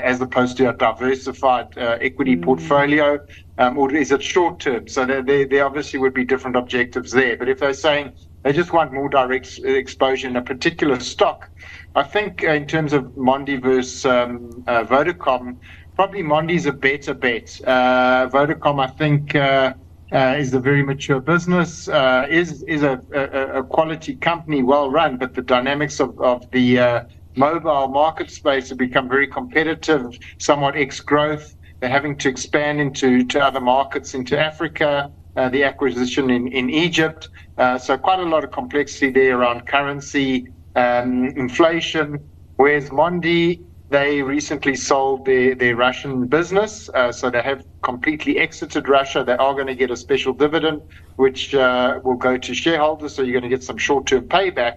as 0.04 0.20
opposed 0.20 0.58
to 0.58 0.70
a 0.70 0.74
diversified 0.74 1.78
uh, 1.78 1.98
equity 2.02 2.36
mm. 2.36 2.44
portfolio, 2.44 3.26
um, 3.60 3.78
or 3.78 3.94
is 3.94 4.12
it 4.12 4.22
short 4.22 4.60
term? 4.60 4.90
So 4.90 5.06
there, 5.06 5.22
there 5.22 5.46
there 5.46 5.66
obviously 5.66 6.00
would 6.00 6.14
be 6.14 6.26
different 6.26 6.58
objectives 6.58 7.12
there. 7.14 7.38
But 7.38 7.48
if 7.48 7.60
they're 7.60 7.74
saying 7.74 8.12
they 8.44 8.54
just 8.54 8.74
want 8.74 8.94
more 8.94 9.10
direct 9.10 9.60
exposure 9.64 10.28
in 10.28 10.36
a 10.36 10.42
particular 10.42 11.00
stock 11.00 11.50
I 11.96 12.04
think 12.04 12.44
uh, 12.44 12.52
in 12.52 12.68
terms 12.68 12.94
of 12.94 13.06
Mondi 13.16 13.62
versus 13.62 14.06
um, 14.06 14.64
uh, 14.68 14.84
Vodacom, 14.84 15.58
probably 15.96 16.22
Mondi's 16.22 16.66
a 16.66 16.72
better 16.72 17.14
bet. 17.14 17.60
Uh, 17.66 18.30
Vodacom, 18.32 18.80
I 18.80 18.88
think, 18.88 19.36
uh, 19.36 19.74
uh, 20.12 20.36
is 20.38 20.54
a 20.54 20.60
very 20.60 20.84
mature 20.84 21.20
business, 21.20 21.88
uh, 21.88 22.26
is 22.30 22.64
is 22.64 22.84
a, 22.84 23.02
a, 23.14 23.60
a, 23.60 23.64
quality 23.64 24.16
company, 24.16 24.64
well 24.64 24.90
run, 24.90 25.18
but 25.18 25.36
the 25.36 25.42
dynamics 25.42 26.00
of, 26.00 26.20
of 26.20 26.50
the 26.52 27.06
mobile 27.36 27.88
market 27.90 28.32
space 28.32 28.70
have 28.70 28.78
become 28.78 29.08
very 29.08 29.28
competitive, 29.28 30.18
somewhat 30.40 30.76
ex 30.76 31.00
growth. 31.00 31.56
They're 31.80 31.90
having 31.90 32.18
to 32.18 32.30
expand 32.30 32.82
into 32.82 33.24
to 33.26 33.40
other 33.40 33.62
markets, 33.62 34.14
into 34.14 34.38
Africa. 34.40 35.12
the 35.36 35.64
acquisition 35.64 36.30
in, 36.30 36.48
in 36.50 36.70
Egypt. 36.70 37.30
So, 37.78 37.98
quite 37.98 38.20
a 38.20 38.24
lot 38.24 38.44
of 38.44 38.52
complexity 38.52 39.12
there 39.12 39.38
around 39.40 39.68
currency, 39.68 40.48
um, 40.76 41.26
inflation. 41.36 42.30
Whereas 42.58 42.90
Mondi, 42.90 43.62
they 43.90 44.22
recently 44.22 44.76
sold 44.76 45.26
their, 45.26 45.56
their 45.56 45.76
Russian 45.76 46.28
business, 46.28 46.90
uh, 46.94 47.12
so 47.12 47.30
they 47.30 47.42
have 47.42 47.66
completely 47.84 48.38
exited 48.38 48.88
Russia. 48.88 49.24
They 49.26 49.34
are 49.34 49.54
going 49.54 49.68
to 49.68 49.76
get 49.76 49.92
a 49.92 49.98
special 49.98 50.34
dividend, 50.34 50.82
which 51.18 51.56
uh, 51.56 52.00
will 52.04 52.18
go 52.18 52.38
to 52.38 52.54
shareholders, 52.54 53.16
so 53.16 53.24
you're 53.24 53.40
going 53.40 53.50
to 53.50 53.56
get 53.56 53.64
some 53.64 53.78
short 53.78 54.08
term 54.08 54.28
payback. 54.30 54.76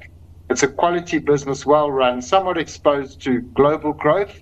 It's 0.48 0.62
a 0.62 0.68
quality 0.68 1.18
business, 1.18 1.66
well 1.66 1.90
run, 1.90 2.22
somewhat 2.22 2.58
exposed 2.58 3.22
to 3.24 3.42
global 3.54 3.92
growth, 3.92 4.36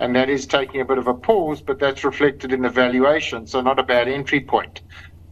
and 0.00 0.14
that 0.16 0.28
is 0.28 0.46
taking 0.46 0.80
a 0.80 0.84
bit 0.84 0.98
of 0.98 1.06
a 1.06 1.14
pause, 1.14 1.62
but 1.62 1.78
that's 1.78 2.04
reflected 2.04 2.52
in 2.52 2.62
the 2.62 2.70
valuation, 2.70 3.46
so 3.46 3.60
not 3.62 3.78
a 3.78 3.84
bad 3.84 4.08
entry 4.08 4.40
point. 4.40 4.82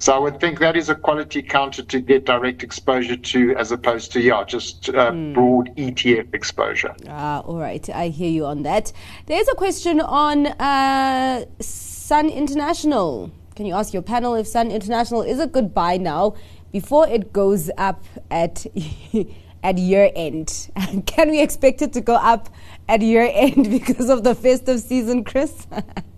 So 0.04 0.12
I 0.12 0.18
would 0.18 0.38
think 0.38 0.58
that 0.58 0.76
is 0.76 0.90
a 0.90 0.94
quality 0.94 1.40
counter 1.40 1.82
to 1.82 1.98
get 1.98 2.26
direct 2.26 2.62
exposure 2.62 3.16
to, 3.16 3.56
as 3.56 3.72
opposed 3.72 4.12
to 4.12 4.20
yeah, 4.20 4.44
just 4.44 4.90
uh, 4.90 5.12
mm. 5.12 5.32
broad 5.32 5.74
ETF 5.76 6.34
exposure. 6.34 6.94
Ah, 7.08 7.40
all 7.40 7.58
right, 7.58 7.88
I 7.88 8.08
hear 8.08 8.28
you 8.28 8.44
on 8.44 8.64
that. 8.64 8.92
There's 9.24 9.48
a 9.48 9.54
question 9.54 10.02
on 10.02 10.48
uh, 10.60 11.46
Sun 11.58 12.28
International. 12.28 13.30
Can 13.56 13.64
you 13.64 13.72
ask 13.72 13.94
your 13.94 14.02
panel 14.02 14.34
if 14.34 14.46
Sun 14.46 14.70
International 14.70 15.22
is 15.22 15.40
a 15.40 15.46
good 15.46 15.72
buy 15.72 15.96
now 15.96 16.34
before 16.70 17.08
it 17.08 17.32
goes 17.32 17.70
up 17.78 18.04
at 18.30 18.66
at 19.62 19.78
year 19.78 20.10
end? 20.14 20.68
Can 21.06 21.30
we 21.30 21.40
expect 21.40 21.80
it 21.80 21.94
to 21.94 22.02
go 22.02 22.16
up 22.16 22.50
at 22.90 23.00
year 23.00 23.30
end 23.32 23.70
because 23.78 24.10
of 24.10 24.22
the 24.22 24.34
festive 24.34 24.80
season, 24.80 25.24
Chris? 25.24 25.66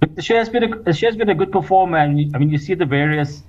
the 0.00 0.22
share 0.22 0.38
has 0.38 0.48
been 0.48 0.86
a, 0.86 0.92
share 0.92 1.10
has 1.10 1.16
been 1.16 1.30
a 1.30 1.34
good 1.34 1.52
performer, 1.52 1.98
and 1.98 2.34
I 2.34 2.38
mean 2.38 2.50
you 2.50 2.58
see 2.58 2.74
the 2.74 2.86
various 2.86 3.42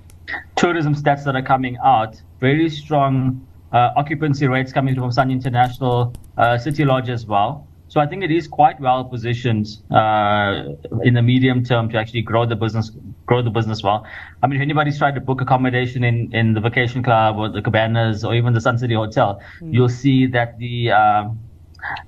tourism 0.56 0.94
stats 0.94 1.24
that 1.24 1.36
are 1.36 1.42
coming 1.42 1.76
out. 1.84 2.20
Very 2.40 2.68
strong 2.68 3.46
uh, 3.72 3.90
occupancy 3.96 4.46
rates 4.46 4.72
coming 4.72 4.94
from 4.94 5.12
Sun 5.12 5.30
International, 5.30 6.12
uh, 6.36 6.58
City 6.58 6.84
Lodge 6.84 7.08
as 7.08 7.26
well. 7.26 7.66
So 7.88 8.00
I 8.00 8.06
think 8.06 8.22
it 8.22 8.30
is 8.30 8.46
quite 8.46 8.78
well 8.78 9.04
positioned 9.04 9.66
uh, 9.90 10.62
in 11.02 11.14
the 11.14 11.22
medium 11.22 11.64
term 11.64 11.88
to 11.90 11.98
actually 11.98 12.22
grow 12.22 12.46
the 12.46 12.54
business, 12.54 12.92
grow 13.26 13.42
the 13.42 13.50
business 13.50 13.82
well. 13.82 14.06
I 14.42 14.46
mean, 14.46 14.60
if 14.60 14.62
anybody's 14.62 14.96
tried 14.96 15.16
to 15.16 15.20
book 15.20 15.40
accommodation 15.40 16.04
in, 16.04 16.32
in 16.32 16.54
the 16.54 16.60
vacation 16.60 17.02
club 17.02 17.36
or 17.36 17.48
the 17.48 17.60
cabanas 17.60 18.24
or 18.24 18.36
even 18.36 18.52
the 18.52 18.60
Sun 18.60 18.78
City 18.78 18.94
Hotel, 18.94 19.42
mm. 19.60 19.74
you'll 19.74 19.88
see 19.88 20.26
that 20.26 20.56
the 20.58 20.92
um, 20.92 21.40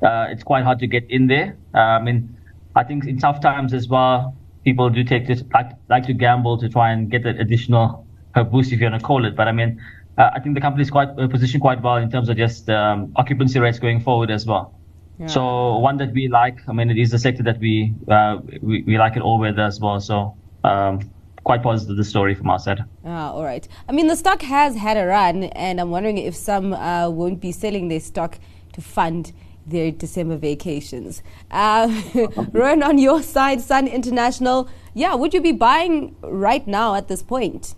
uh, 0.02 0.28
it's 0.30 0.44
quite 0.44 0.62
hard 0.62 0.78
to 0.78 0.86
get 0.86 1.10
in 1.10 1.26
there. 1.26 1.56
Uh, 1.74 1.78
I 1.78 2.02
mean, 2.02 2.36
I 2.74 2.84
think 2.84 3.06
in 3.06 3.18
tough 3.18 3.40
times 3.40 3.74
as 3.74 3.88
well, 3.88 4.36
people 4.64 4.88
do 4.90 5.04
take 5.04 5.26
this 5.26 5.42
like 5.52 5.72
like 5.88 6.06
to 6.06 6.12
gamble 6.12 6.58
to 6.58 6.68
try 6.68 6.92
and 6.92 7.10
get 7.10 7.22
that 7.24 7.38
additional 7.40 8.06
boost, 8.50 8.72
if 8.72 8.80
you 8.80 8.88
want 8.88 9.00
to 9.00 9.06
call 9.06 9.24
it. 9.24 9.36
But 9.36 9.48
I 9.48 9.52
mean, 9.52 9.80
uh, 10.18 10.30
I 10.34 10.40
think 10.40 10.54
the 10.54 10.60
company 10.60 10.82
is 10.82 10.90
quite 10.90 11.08
uh, 11.18 11.28
positioned 11.28 11.60
quite 11.60 11.82
well 11.82 11.96
in 11.96 12.10
terms 12.10 12.28
of 12.28 12.36
just 12.36 12.70
um, 12.70 13.12
occupancy 13.16 13.58
rates 13.58 13.78
going 13.78 14.00
forward 14.00 14.30
as 14.30 14.46
well. 14.46 14.74
Yeah. 15.18 15.26
So 15.26 15.78
one 15.78 15.98
that 15.98 16.12
we 16.12 16.28
like. 16.28 16.58
I 16.68 16.72
mean, 16.72 16.90
it 16.90 16.98
is 16.98 17.12
a 17.12 17.18
sector 17.18 17.42
that 17.42 17.58
we 17.58 17.94
uh, 18.08 18.38
we, 18.62 18.82
we 18.82 18.98
like 18.98 19.16
it 19.16 19.22
all 19.22 19.38
weather 19.38 19.62
as 19.62 19.80
well. 19.80 20.00
So. 20.00 20.36
Um, 20.64 21.00
quite 21.44 21.60
positive 21.60 21.96
the 21.96 22.04
story 22.04 22.36
from 22.36 22.48
our 22.50 22.58
side. 22.60 22.84
Ah, 23.04 23.32
all 23.32 23.42
right. 23.42 23.66
I 23.88 23.92
mean, 23.92 24.06
the 24.06 24.14
stock 24.14 24.42
has 24.42 24.76
had 24.76 24.96
a 24.96 25.06
run, 25.06 25.44
and 25.44 25.80
I'm 25.80 25.90
wondering 25.90 26.18
if 26.18 26.36
some 26.36 26.72
uh, 26.72 27.10
won't 27.10 27.40
be 27.40 27.50
selling 27.50 27.88
their 27.88 27.98
stock 27.98 28.38
to 28.74 28.80
fund 28.80 29.32
their 29.66 29.90
December 29.90 30.36
vacations. 30.36 31.22
Uh, 31.50 31.88
on 32.84 32.98
your 32.98 33.22
side, 33.22 33.60
Sun 33.60 33.86
International, 33.86 34.68
yeah, 34.94 35.14
would 35.14 35.34
you 35.34 35.40
be 35.40 35.52
buying 35.52 36.16
right 36.22 36.66
now 36.66 36.94
at 36.94 37.08
this 37.08 37.22
point? 37.22 37.74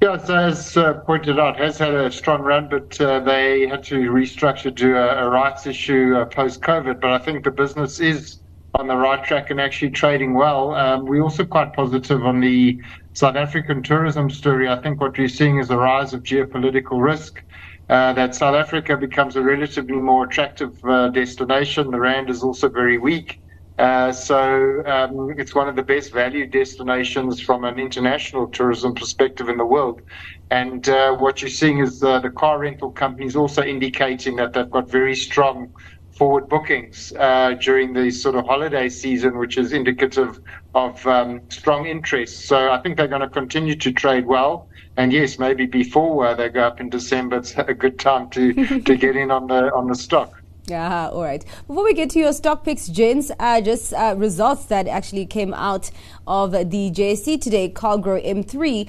Yes, 0.00 0.30
as 0.30 0.76
uh, 0.76 0.94
pointed 0.94 1.40
out, 1.40 1.58
has 1.58 1.76
had 1.78 1.92
a 1.92 2.10
strong 2.12 2.42
run, 2.42 2.68
but 2.68 3.00
uh, 3.00 3.18
they 3.18 3.66
had 3.66 3.82
to 3.84 3.96
restructure 4.12 4.74
to 4.76 4.96
a, 4.96 5.26
a 5.26 5.28
rights 5.28 5.66
issue 5.66 6.14
uh, 6.16 6.24
post 6.26 6.60
COVID. 6.60 7.00
But 7.00 7.10
I 7.10 7.18
think 7.18 7.42
the 7.42 7.50
business 7.50 7.98
is 7.98 8.38
on 8.74 8.86
the 8.86 8.96
right 8.96 9.24
track 9.24 9.50
and 9.50 9.60
actually 9.60 9.90
trading 9.90 10.34
well. 10.34 10.72
Um, 10.72 11.06
we're 11.06 11.22
also 11.22 11.44
quite 11.44 11.72
positive 11.72 12.24
on 12.24 12.38
the 12.38 12.80
South 13.14 13.34
African 13.34 13.82
tourism 13.82 14.30
story. 14.30 14.68
I 14.68 14.80
think 14.80 15.00
what 15.00 15.18
we're 15.18 15.28
seeing 15.28 15.58
is 15.58 15.70
a 15.70 15.76
rise 15.76 16.14
of 16.14 16.22
geopolitical 16.22 17.02
risk. 17.02 17.42
Uh, 17.88 18.12
that 18.12 18.34
South 18.34 18.54
Africa 18.54 18.96
becomes 18.96 19.36
a 19.36 19.42
relatively 19.42 19.96
more 19.96 20.24
attractive 20.26 20.78
uh, 20.84 21.08
destination. 21.08 21.90
The 21.90 21.98
rand 21.98 22.28
is 22.28 22.42
also 22.42 22.68
very 22.68 22.98
weak. 22.98 23.40
Uh, 23.78 24.12
so 24.12 24.82
um, 24.86 25.30
it's 25.38 25.54
one 25.54 25.68
of 25.68 25.76
the 25.76 25.82
best 25.82 26.12
value 26.12 26.46
destinations 26.46 27.40
from 27.40 27.64
an 27.64 27.78
international 27.78 28.48
tourism 28.48 28.94
perspective 28.94 29.48
in 29.48 29.56
the 29.56 29.64
world. 29.64 30.02
And 30.50 30.86
uh, 30.88 31.14
what 31.16 31.40
you're 31.40 31.48
seeing 31.48 31.78
is 31.78 32.02
uh, 32.02 32.18
the 32.20 32.30
car 32.30 32.58
rental 32.58 32.90
companies 32.90 33.36
also 33.36 33.62
indicating 33.62 34.36
that 34.36 34.52
they've 34.52 34.70
got 34.70 34.90
very 34.90 35.14
strong 35.14 35.72
forward 36.18 36.48
bookings 36.48 37.12
uh, 37.16 37.54
during 37.60 37.92
the 37.92 38.10
sort 38.10 38.34
of 38.34 38.44
holiday 38.44 38.88
season, 38.88 39.38
which 39.38 39.56
is 39.56 39.72
indicative 39.72 40.40
of 40.74 41.06
um, 41.06 41.40
strong 41.48 41.86
interest. 41.86 42.46
So 42.46 42.72
I 42.72 42.78
think 42.82 42.96
they're 42.96 43.06
going 43.06 43.20
to 43.22 43.28
continue 43.28 43.76
to 43.76 43.92
trade 43.92 44.26
well. 44.26 44.68
And 44.96 45.12
yes, 45.12 45.38
maybe 45.38 45.64
before 45.66 46.26
uh, 46.26 46.34
they 46.34 46.48
go 46.48 46.62
up 46.62 46.80
in 46.80 46.90
December, 46.90 47.36
it's 47.36 47.54
a 47.56 47.72
good 47.72 48.00
time 48.00 48.28
to, 48.30 48.80
to 48.88 48.96
get 48.96 49.14
in 49.14 49.30
on 49.30 49.46
the 49.46 49.72
on 49.72 49.86
the 49.86 49.94
stock. 49.94 50.34
Yeah, 50.68 51.08
all 51.08 51.22
right. 51.22 51.42
Before 51.66 51.82
we 51.82 51.94
get 51.94 52.10
to 52.10 52.18
your 52.18 52.34
stock 52.34 52.62
picks, 52.62 52.88
gents, 52.88 53.30
uh, 53.38 53.62
just 53.62 53.94
uh, 53.94 54.14
results 54.18 54.66
that 54.66 54.86
actually 54.86 55.24
came 55.24 55.54
out 55.54 55.90
of 56.26 56.52
the 56.52 56.90
JSE 56.90 57.40
today, 57.40 57.70
Calgro 57.70 58.22
M3. 58.22 58.86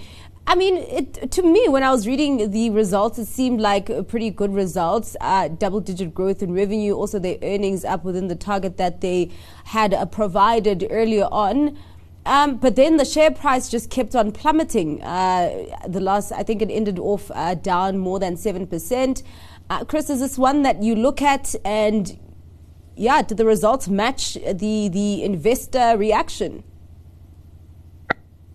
I 0.50 0.56
mean, 0.56 0.78
it, 0.78 1.30
to 1.34 1.44
me, 1.44 1.70
when 1.70 1.84
I 1.84 1.92
was 1.92 2.08
reading 2.08 2.50
the 2.50 2.72
results, 2.72 3.20
it 3.20 3.28
seemed 3.28 3.62
like 3.62 3.86
pretty 4.08 4.32
good 4.32 4.52
results. 4.52 5.16
Uh, 5.22 5.48
double 5.48 5.80
digit 5.80 6.12
growth 6.12 6.42
in 6.42 6.54
revenue, 6.54 6.94
also 6.94 7.20
their 7.20 7.38
earnings 7.44 7.86
up 7.86 8.04
within 8.04 8.30
the 8.30 8.36
target 8.36 8.78
that 8.78 9.02
they 9.02 9.30
had 9.66 9.94
uh, 9.94 10.08
provided 10.08 10.88
earlier 10.90 11.26
on. 11.26 11.78
Um, 12.26 12.58
but 12.58 12.76
then 12.76 12.98
the 12.98 13.06
share 13.06 13.30
price 13.30 13.70
just 13.70 13.92
kept 13.92 14.16
on 14.16 14.32
plummeting. 14.32 15.04
Uh, 15.04 15.68
the 15.88 16.00
last, 16.00 16.32
I 16.32 16.42
think 16.42 16.64
it 16.64 16.72
ended 16.72 16.98
off 16.98 17.30
uh, 17.36 17.54
down 17.54 18.00
more 18.00 18.18
than 18.18 18.36
7%. 18.36 19.22
Uh, 19.70 19.86
Chris, 19.86 20.10
is 20.10 20.20
this 20.20 20.36
one 20.36 20.64
that 20.64 20.82
you 20.82 20.96
look 20.96 21.22
at 21.22 21.54
and 21.64 22.18
yeah, 22.96 23.22
did 23.22 23.38
the 23.38 23.46
results 23.46 23.88
match 23.88 24.34
the 24.34 24.90
the 24.90 25.24
investor 25.24 25.96
reaction? 25.96 26.64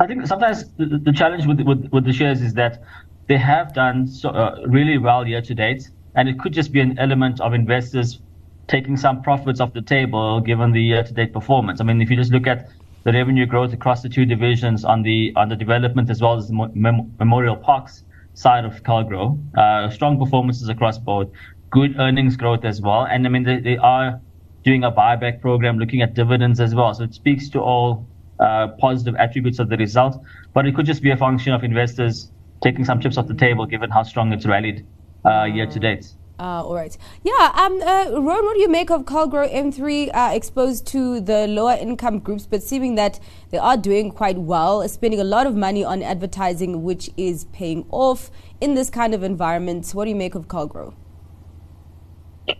I 0.00 0.06
think 0.06 0.26
sometimes 0.26 0.64
the, 0.76 1.00
the 1.02 1.12
challenge 1.12 1.46
with, 1.46 1.60
with, 1.60 1.88
with 1.92 2.04
the 2.04 2.12
shares 2.12 2.42
is 2.42 2.54
that 2.54 2.82
they 3.28 3.38
have 3.38 3.72
done 3.74 4.06
so, 4.06 4.30
uh, 4.30 4.56
really 4.66 4.98
well 4.98 5.26
year 5.26 5.40
to 5.42 5.54
date, 5.54 5.88
and 6.14 6.28
it 6.28 6.38
could 6.38 6.52
just 6.52 6.72
be 6.72 6.80
an 6.80 6.98
element 6.98 7.40
of 7.40 7.54
investors 7.54 8.20
taking 8.68 8.96
some 8.96 9.22
profits 9.22 9.60
off 9.60 9.72
the 9.72 9.82
table 9.82 10.40
given 10.40 10.72
the 10.72 10.82
year 10.82 11.02
to 11.02 11.12
date 11.12 11.32
performance. 11.32 11.80
I 11.80 11.84
mean, 11.84 12.00
if 12.00 12.10
you 12.10 12.16
just 12.16 12.32
look 12.32 12.46
at 12.46 12.68
the 13.04 13.12
revenue 13.12 13.46
growth 13.46 13.72
across 13.72 14.02
the 14.02 14.08
two 14.08 14.24
divisions 14.24 14.84
on 14.84 15.02
the 15.02 15.32
on 15.36 15.48
the 15.48 15.56
development 15.56 16.08
as 16.10 16.22
well 16.22 16.36
as 16.36 16.48
the 16.48 16.70
mem- 16.74 17.14
Memorial 17.18 17.56
Parks, 17.56 18.02
side 18.34 18.64
of 18.64 18.82
Calgro. 18.82 19.40
Uh, 19.56 19.88
strong 19.90 20.18
performances 20.18 20.68
across 20.68 20.98
both, 20.98 21.30
good 21.70 21.98
earnings 21.98 22.36
growth 22.36 22.64
as 22.64 22.80
well. 22.80 23.06
And 23.06 23.26
I 23.26 23.30
mean, 23.30 23.44
they, 23.44 23.60
they 23.60 23.76
are 23.76 24.20
doing 24.64 24.84
a 24.84 24.92
buyback 24.92 25.40
program, 25.40 25.78
looking 25.78 26.02
at 26.02 26.14
dividends 26.14 26.60
as 26.60 26.74
well. 26.74 26.92
So 26.94 27.04
it 27.04 27.14
speaks 27.14 27.48
to 27.50 27.60
all 27.60 28.08
uh, 28.44 28.68
positive 28.78 29.14
attributes 29.16 29.58
of 29.58 29.68
the 29.68 29.76
result. 29.76 30.22
But 30.52 30.66
it 30.66 30.74
could 30.74 30.86
just 30.86 31.02
be 31.02 31.10
a 31.10 31.16
function 31.16 31.52
of 31.52 31.64
investors 31.64 32.30
taking 32.62 32.84
some 32.84 33.00
chips 33.00 33.16
off 33.16 33.26
the 33.26 33.34
table, 33.34 33.66
given 33.66 33.90
how 33.90 34.02
strong 34.02 34.32
it's 34.32 34.46
rallied 34.46 34.86
uh, 35.24 35.44
year 35.44 35.66
to 35.66 35.78
date. 35.78 36.06
Uh, 36.38 36.64
all 36.64 36.74
right. 36.74 36.96
Yeah. 37.22 37.52
Um, 37.54 37.80
uh, 37.80 38.20
Ron, 38.20 38.44
what 38.44 38.54
do 38.54 38.60
you 38.60 38.68
make 38.68 38.90
of 38.90 39.02
Calgro 39.04 39.48
M3 39.52 40.10
uh, 40.12 40.34
exposed 40.34 40.84
to 40.88 41.20
the 41.20 41.46
lower 41.46 41.74
income 41.74 42.18
groups, 42.18 42.44
but 42.44 42.62
seeming 42.62 42.96
that 42.96 43.20
they 43.50 43.58
are 43.58 43.76
doing 43.76 44.10
quite 44.10 44.38
well, 44.38 44.86
spending 44.88 45.20
a 45.20 45.24
lot 45.24 45.46
of 45.46 45.54
money 45.54 45.84
on 45.84 46.02
advertising, 46.02 46.82
which 46.82 47.08
is 47.16 47.44
paying 47.52 47.86
off 47.90 48.30
in 48.60 48.74
this 48.74 48.90
kind 48.90 49.14
of 49.14 49.22
environment? 49.22 49.88
What 49.92 50.04
do 50.04 50.10
you 50.10 50.16
make 50.16 50.34
of 50.34 50.48
Calgro? 50.48 50.94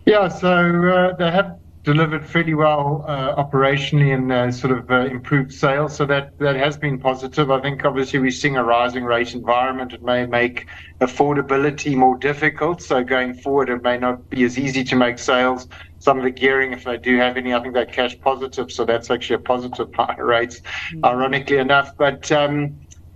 Yeah, 0.05 0.29
so 0.29 0.49
uh, 0.49 1.15
they 1.17 1.29
have 1.29 1.59
delivered 1.85 2.25
fairly 2.25 2.55
well 2.55 3.05
uh, 3.07 3.35
operationally 3.35 4.13
and 4.13 4.31
uh, 4.31 4.51
sort 4.51 4.75
of 4.77 4.89
uh, 4.89 5.05
improved 5.05 5.53
sales. 5.53 5.95
So 5.95 6.05
that, 6.07 6.37
that 6.39 6.55
has 6.55 6.77
been 6.77 6.99
positive. 6.99 7.51
I 7.51 7.61
think 7.61 7.85
obviously 7.85 8.17
we're 8.17 8.31
seeing 8.31 8.57
a 8.57 8.63
rising 8.63 9.03
rate 9.03 9.35
environment. 9.35 9.93
It 9.93 10.01
may 10.01 10.25
make 10.25 10.65
affordability 10.99 11.95
more 11.95 12.17
difficult. 12.17 12.81
So 12.81 13.03
going 13.03 13.35
forward, 13.35 13.69
it 13.69 13.83
may 13.83 13.99
not 13.99 14.27
be 14.31 14.43
as 14.43 14.57
easy 14.57 14.83
to 14.83 14.95
make 14.95 15.19
sales. 15.19 15.67
Some 15.99 16.17
of 16.17 16.23
the 16.23 16.31
gearing, 16.31 16.73
if 16.73 16.83
they 16.83 16.97
do 16.97 17.17
have 17.17 17.37
any, 17.37 17.53
I 17.53 17.61
think 17.61 17.75
they're 17.75 17.85
cash 17.85 18.19
positive. 18.19 18.71
So 18.71 18.83
that's 18.83 19.11
actually 19.11 19.35
a 19.35 19.39
positive 19.39 19.93
higher 19.93 20.25
rates, 20.25 20.61
mm-hmm. 20.61 21.05
ironically 21.05 21.57
enough. 21.57 21.95
But 21.97 22.31
um, 22.31 22.75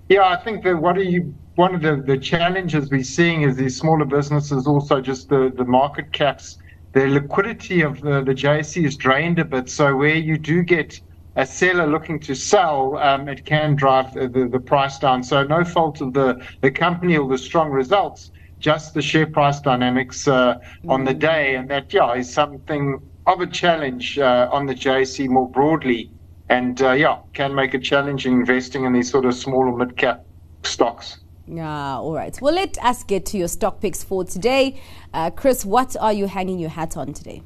yeah, 0.09 0.27
I 0.27 0.37
think 0.37 0.63
that 0.63 0.77
what 0.77 0.95
are 0.95 1.03
you 1.03 1.33
one 1.55 1.75
of 1.75 1.81
the, 1.81 1.97
the 1.97 2.17
challenges 2.17 2.89
we're 2.89 3.03
seeing 3.03 3.41
is 3.41 3.57
these 3.57 3.77
smaller 3.77 4.05
businesses 4.05 4.65
also 4.65 5.01
just 5.01 5.27
the, 5.27 5.51
the 5.57 5.65
market 5.65 6.13
caps 6.13 6.57
the 6.93 7.07
liquidity 7.07 7.81
of 7.81 8.01
the, 8.01 8.23
the 8.23 8.33
JSE 8.33 8.85
is 8.85 8.95
drained 8.95 9.39
a 9.39 9.45
bit. 9.45 9.69
So 9.69 9.95
where 9.95 10.15
you 10.15 10.37
do 10.37 10.63
get 10.63 10.99
a 11.35 11.45
seller 11.45 11.87
looking 11.87 12.19
to 12.21 12.35
sell, 12.35 12.97
um, 12.97 13.29
it 13.29 13.45
can 13.45 13.75
drive 13.75 14.13
the, 14.13 14.49
the, 14.51 14.59
price 14.59 14.97
down. 14.97 15.23
So 15.23 15.43
no 15.43 15.63
fault 15.63 16.01
of 16.01 16.13
the, 16.13 16.45
the 16.61 16.71
company 16.71 17.17
or 17.17 17.29
the 17.29 17.37
strong 17.37 17.69
results, 17.69 18.31
just 18.59 18.93
the 18.93 19.01
share 19.01 19.27
price 19.27 19.61
dynamics 19.61 20.27
uh, 20.27 20.55
mm-hmm. 20.55 20.91
on 20.91 21.05
the 21.05 21.13
day. 21.13 21.55
And 21.55 21.69
that, 21.69 21.93
yeah, 21.93 22.13
is 22.13 22.31
something 22.31 22.99
of 23.27 23.41
a 23.41 23.47
challenge 23.47 24.17
uh, 24.17 24.49
on 24.51 24.65
the 24.65 24.75
JSE 24.75 25.29
more 25.29 25.49
broadly. 25.49 26.11
And 26.49 26.81
uh, 26.81 26.93
yeah, 26.93 27.19
can 27.33 27.53
make 27.53 27.75
it 27.75 27.83
challenging 27.83 28.33
investing 28.33 28.85
in 28.85 28.93
these 28.93 29.11
sort 29.11 29.25
of 29.25 29.35
small 29.35 29.69
or 29.69 29.77
mid 29.77 29.95
cap 29.95 30.25
stocks. 30.63 31.19
Ah, 31.57 31.97
all 31.99 32.13
right. 32.13 32.39
Well, 32.41 32.53
let 32.53 32.77
us 32.83 33.03
get 33.03 33.25
to 33.27 33.37
your 33.37 33.47
stock 33.47 33.81
picks 33.81 34.03
for 34.03 34.23
today. 34.23 34.79
Uh, 35.13 35.31
Chris, 35.31 35.65
what 35.65 35.95
are 35.99 36.13
you 36.13 36.27
hanging 36.27 36.59
your 36.59 36.69
hat 36.69 36.95
on 36.95 37.13
today? 37.13 37.41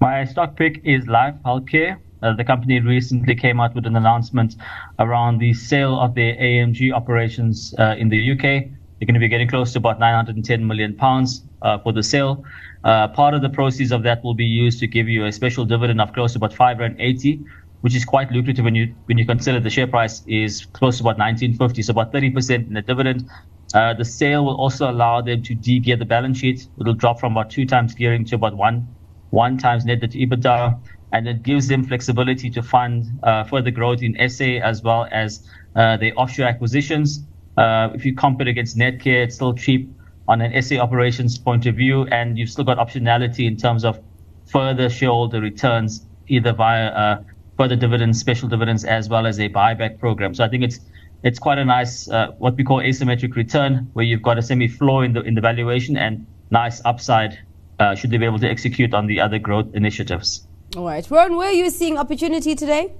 My 0.00 0.24
stock 0.24 0.56
pick 0.56 0.80
is 0.84 1.06
Life 1.06 1.34
Healthcare. 1.44 1.98
Uh, 2.22 2.34
the 2.34 2.44
company 2.44 2.80
recently 2.80 3.34
came 3.34 3.60
out 3.60 3.74
with 3.74 3.86
an 3.86 3.96
announcement 3.96 4.56
around 4.98 5.38
the 5.38 5.54
sale 5.54 5.98
of 5.98 6.14
their 6.14 6.34
AMG 6.36 6.92
operations 6.92 7.74
uh, 7.78 7.96
in 7.98 8.08
the 8.08 8.32
UK. 8.32 8.40
They're 8.40 9.06
going 9.06 9.14
to 9.14 9.20
be 9.20 9.28
getting 9.28 9.48
close 9.48 9.72
to 9.72 9.78
about 9.78 9.98
910 9.98 10.66
million 10.66 10.94
pounds 10.94 11.42
uh, 11.62 11.78
for 11.78 11.92
the 11.92 12.02
sale. 12.02 12.44
Uh, 12.84 13.08
part 13.08 13.34
of 13.34 13.42
the 13.42 13.48
proceeds 13.48 13.92
of 13.92 14.02
that 14.04 14.22
will 14.22 14.34
be 14.34 14.44
used 14.44 14.78
to 14.80 14.86
give 14.86 15.08
you 15.08 15.26
a 15.26 15.32
special 15.32 15.64
dividend 15.64 16.00
of 16.00 16.12
close 16.12 16.32
to 16.32 16.38
about 16.38 16.54
580 16.54 17.44
which 17.80 17.94
is 17.94 18.04
quite 18.04 18.30
lucrative 18.30 18.64
when 18.64 18.74
you 18.74 18.94
when 19.06 19.18
you 19.18 19.26
consider 19.26 19.60
the 19.60 19.70
share 19.70 19.86
price 19.86 20.22
is 20.26 20.66
close 20.72 20.98
to 20.98 21.02
about 21.02 21.18
1950, 21.18 21.82
so 21.82 21.90
about 21.92 22.12
30% 22.12 22.66
in 22.66 22.72
the 22.74 22.82
dividend. 22.82 23.28
Uh, 23.74 23.94
the 23.94 24.04
sale 24.04 24.44
will 24.44 24.56
also 24.56 24.88
allow 24.90 25.20
them 25.20 25.42
to 25.42 25.54
de-gear 25.54 25.96
the 25.96 26.04
balance 26.04 26.38
sheet. 26.38 26.68
It'll 26.80 26.94
drop 26.94 27.18
from 27.20 27.32
about 27.32 27.50
two 27.50 27.66
times 27.66 27.94
gearing 27.94 28.24
to 28.26 28.36
about 28.36 28.56
one 28.56 28.94
one 29.30 29.58
times 29.58 29.84
net 29.84 30.00
debt 30.00 30.12
to 30.12 30.18
EBITDA, 30.18 30.80
and 31.12 31.28
it 31.28 31.42
gives 31.42 31.68
them 31.68 31.84
flexibility 31.84 32.48
to 32.50 32.62
fund 32.62 33.04
uh, 33.22 33.44
further 33.44 33.70
growth 33.70 34.02
in 34.02 34.16
SA 34.28 34.60
as 34.62 34.82
well 34.82 35.08
as 35.10 35.46
uh, 35.74 35.96
their 35.96 36.12
offshore 36.16 36.46
acquisitions. 36.46 37.20
Uh, 37.56 37.90
if 37.94 38.04
you 38.04 38.14
compare 38.14 38.48
against 38.48 38.76
Netcare, 38.76 39.24
it's 39.24 39.34
still 39.36 39.54
cheap 39.54 39.90
on 40.28 40.40
an 40.40 40.60
SA 40.62 40.76
operations 40.76 41.38
point 41.38 41.66
of 41.66 41.74
view, 41.74 42.04
and 42.06 42.38
you've 42.38 42.50
still 42.50 42.64
got 42.64 42.78
optionality 42.78 43.46
in 43.46 43.56
terms 43.56 43.84
of 43.84 44.00
further 44.46 44.88
shareholder 44.88 45.40
returns, 45.40 46.06
either 46.28 46.52
via 46.52 46.86
uh, 46.88 47.22
further 47.56 47.76
dividends, 47.76 48.18
special 48.18 48.48
dividends, 48.48 48.84
as 48.84 49.08
well 49.08 49.26
as 49.26 49.38
a 49.38 49.48
buyback 49.48 49.98
program. 49.98 50.34
So 50.34 50.44
I 50.44 50.48
think 50.48 50.62
it's 50.62 50.80
it's 51.22 51.38
quite 51.38 51.58
a 51.58 51.64
nice 51.64 52.08
uh, 52.08 52.32
what 52.38 52.56
we 52.56 52.64
call 52.64 52.78
asymmetric 52.78 53.34
return, 53.34 53.90
where 53.94 54.04
you've 54.04 54.22
got 54.22 54.38
a 54.38 54.42
semi 54.42 54.68
floor 54.68 55.04
in 55.04 55.12
the 55.12 55.22
in 55.22 55.34
the 55.34 55.40
valuation 55.40 55.96
and 55.96 56.26
nice 56.50 56.80
upside 56.84 57.38
uh, 57.78 57.94
should 57.94 58.10
they 58.10 58.16
be 58.16 58.24
able 58.24 58.38
to 58.38 58.48
execute 58.48 58.94
on 58.94 59.06
the 59.06 59.20
other 59.20 59.38
growth 59.38 59.66
initiatives. 59.74 60.46
All 60.76 60.84
right. 60.84 61.08
Ron, 61.10 61.36
where 61.36 61.48
are 61.48 61.52
you 61.52 61.70
seeing 61.70 61.98
opportunity 61.98 62.54
today? 62.54 62.92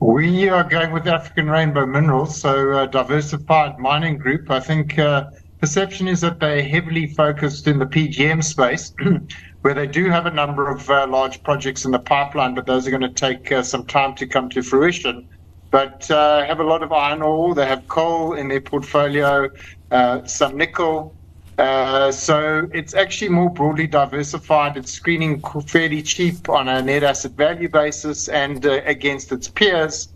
We 0.00 0.48
are 0.48 0.64
going 0.64 0.90
with 0.90 1.06
African 1.06 1.48
Rainbow 1.48 1.86
Minerals, 1.86 2.40
so 2.40 2.72
uh, 2.72 2.86
diversified 2.86 3.78
mining 3.78 4.18
group. 4.18 4.50
I 4.50 4.58
think 4.58 4.98
uh, 4.98 5.30
perception 5.60 6.08
is 6.08 6.20
that 6.22 6.40
they're 6.40 6.62
heavily 6.62 7.06
focused 7.06 7.68
in 7.68 7.78
the 7.78 7.86
PGM 7.86 8.42
space, 8.42 8.92
where 9.62 9.74
they 9.74 9.86
do 9.86 10.10
have 10.10 10.26
a 10.26 10.30
number 10.30 10.68
of 10.68 10.88
uh, 10.90 11.06
large 11.06 11.42
projects 11.42 11.84
in 11.84 11.90
the 11.90 11.98
pipeline, 11.98 12.54
but 12.54 12.66
those 12.66 12.86
are 12.86 12.90
going 12.90 13.02
to 13.02 13.08
take 13.08 13.50
uh, 13.50 13.62
some 13.62 13.86
time 13.86 14.14
to 14.16 14.26
come 14.26 14.48
to 14.50 14.62
fruition. 14.62 15.28
But 15.70 16.10
uh, 16.10 16.44
have 16.44 16.60
a 16.60 16.64
lot 16.64 16.82
of 16.82 16.92
iron 16.92 17.22
ore. 17.22 17.54
They 17.54 17.66
have 17.66 17.88
coal 17.88 18.34
in 18.34 18.48
their 18.48 18.60
portfolio, 18.60 19.48
uh, 19.90 20.24
some 20.26 20.56
nickel. 20.56 21.14
so 21.58 22.68
it's 22.74 22.94
actually 22.94 23.30
more 23.30 23.48
broadly 23.48 23.86
diversified. 23.86 24.76
It's 24.76 24.92
screening 24.92 25.40
fairly 25.66 26.02
cheap 26.02 26.48
on 26.50 26.68
a 26.68 26.82
net 26.82 27.04
asset 27.04 27.32
value 27.32 27.70
basis 27.70 28.28
and 28.28 28.64
against 28.64 29.32
its 29.32 29.48
peers. 29.48 30.12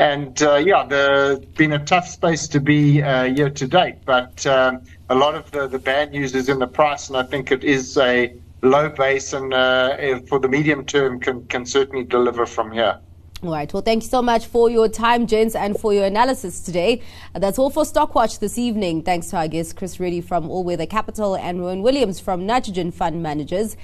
And 0.00 0.42
uh, 0.42 0.54
yeah, 0.54 0.86
the 0.86 1.46
been 1.58 1.72
a 1.72 1.84
tough 1.84 2.08
space 2.08 2.48
to 2.48 2.58
be 2.58 3.02
uh, 3.02 3.24
year 3.24 3.50
to 3.50 3.66
date, 3.66 3.96
but 4.06 4.46
um, 4.46 4.80
a 5.10 5.14
lot 5.14 5.34
of 5.34 5.50
the, 5.50 5.66
the 5.66 5.78
bad 5.78 6.12
news 6.12 6.34
is 6.34 6.48
in 6.48 6.58
the 6.58 6.66
price, 6.66 7.08
and 7.08 7.18
I 7.18 7.22
think 7.22 7.52
it 7.52 7.64
is 7.64 7.98
a 7.98 8.34
low 8.62 8.88
base, 8.88 9.32
and 9.32 9.52
uh, 9.52 10.20
for 10.28 10.38
the 10.38 10.48
medium 10.48 10.84
term 10.84 11.20
can 11.20 11.46
can 11.46 11.64
certainly 11.66 12.04
deliver 12.04 12.46
from 12.46 12.70
here. 12.70 12.98
All 13.42 13.52
right. 13.52 13.72
Well, 13.72 13.82
thank 13.82 14.02
you 14.02 14.08
so 14.08 14.20
much 14.20 14.44
for 14.46 14.68
your 14.68 14.86
time, 14.86 15.26
gents, 15.26 15.54
and 15.54 15.78
for 15.80 15.94
your 15.94 16.04
analysis 16.04 16.60
today. 16.60 17.00
That's 17.34 17.58
all 17.58 17.70
for 17.70 17.84
Stockwatch 17.84 18.38
this 18.38 18.58
evening. 18.58 19.02
Thanks 19.02 19.28
to 19.28 19.38
our 19.38 19.48
guests, 19.48 19.72
Chris 19.72 19.98
Reddy 19.98 20.20
from 20.20 20.50
All 20.50 20.62
Weather 20.62 20.84
Capital 20.84 21.36
and 21.36 21.58
Rowan 21.58 21.80
Williams 21.80 22.20
from 22.20 22.44
Nitrogen 22.44 22.92
Fund 22.92 23.22
Managers. 23.22 23.76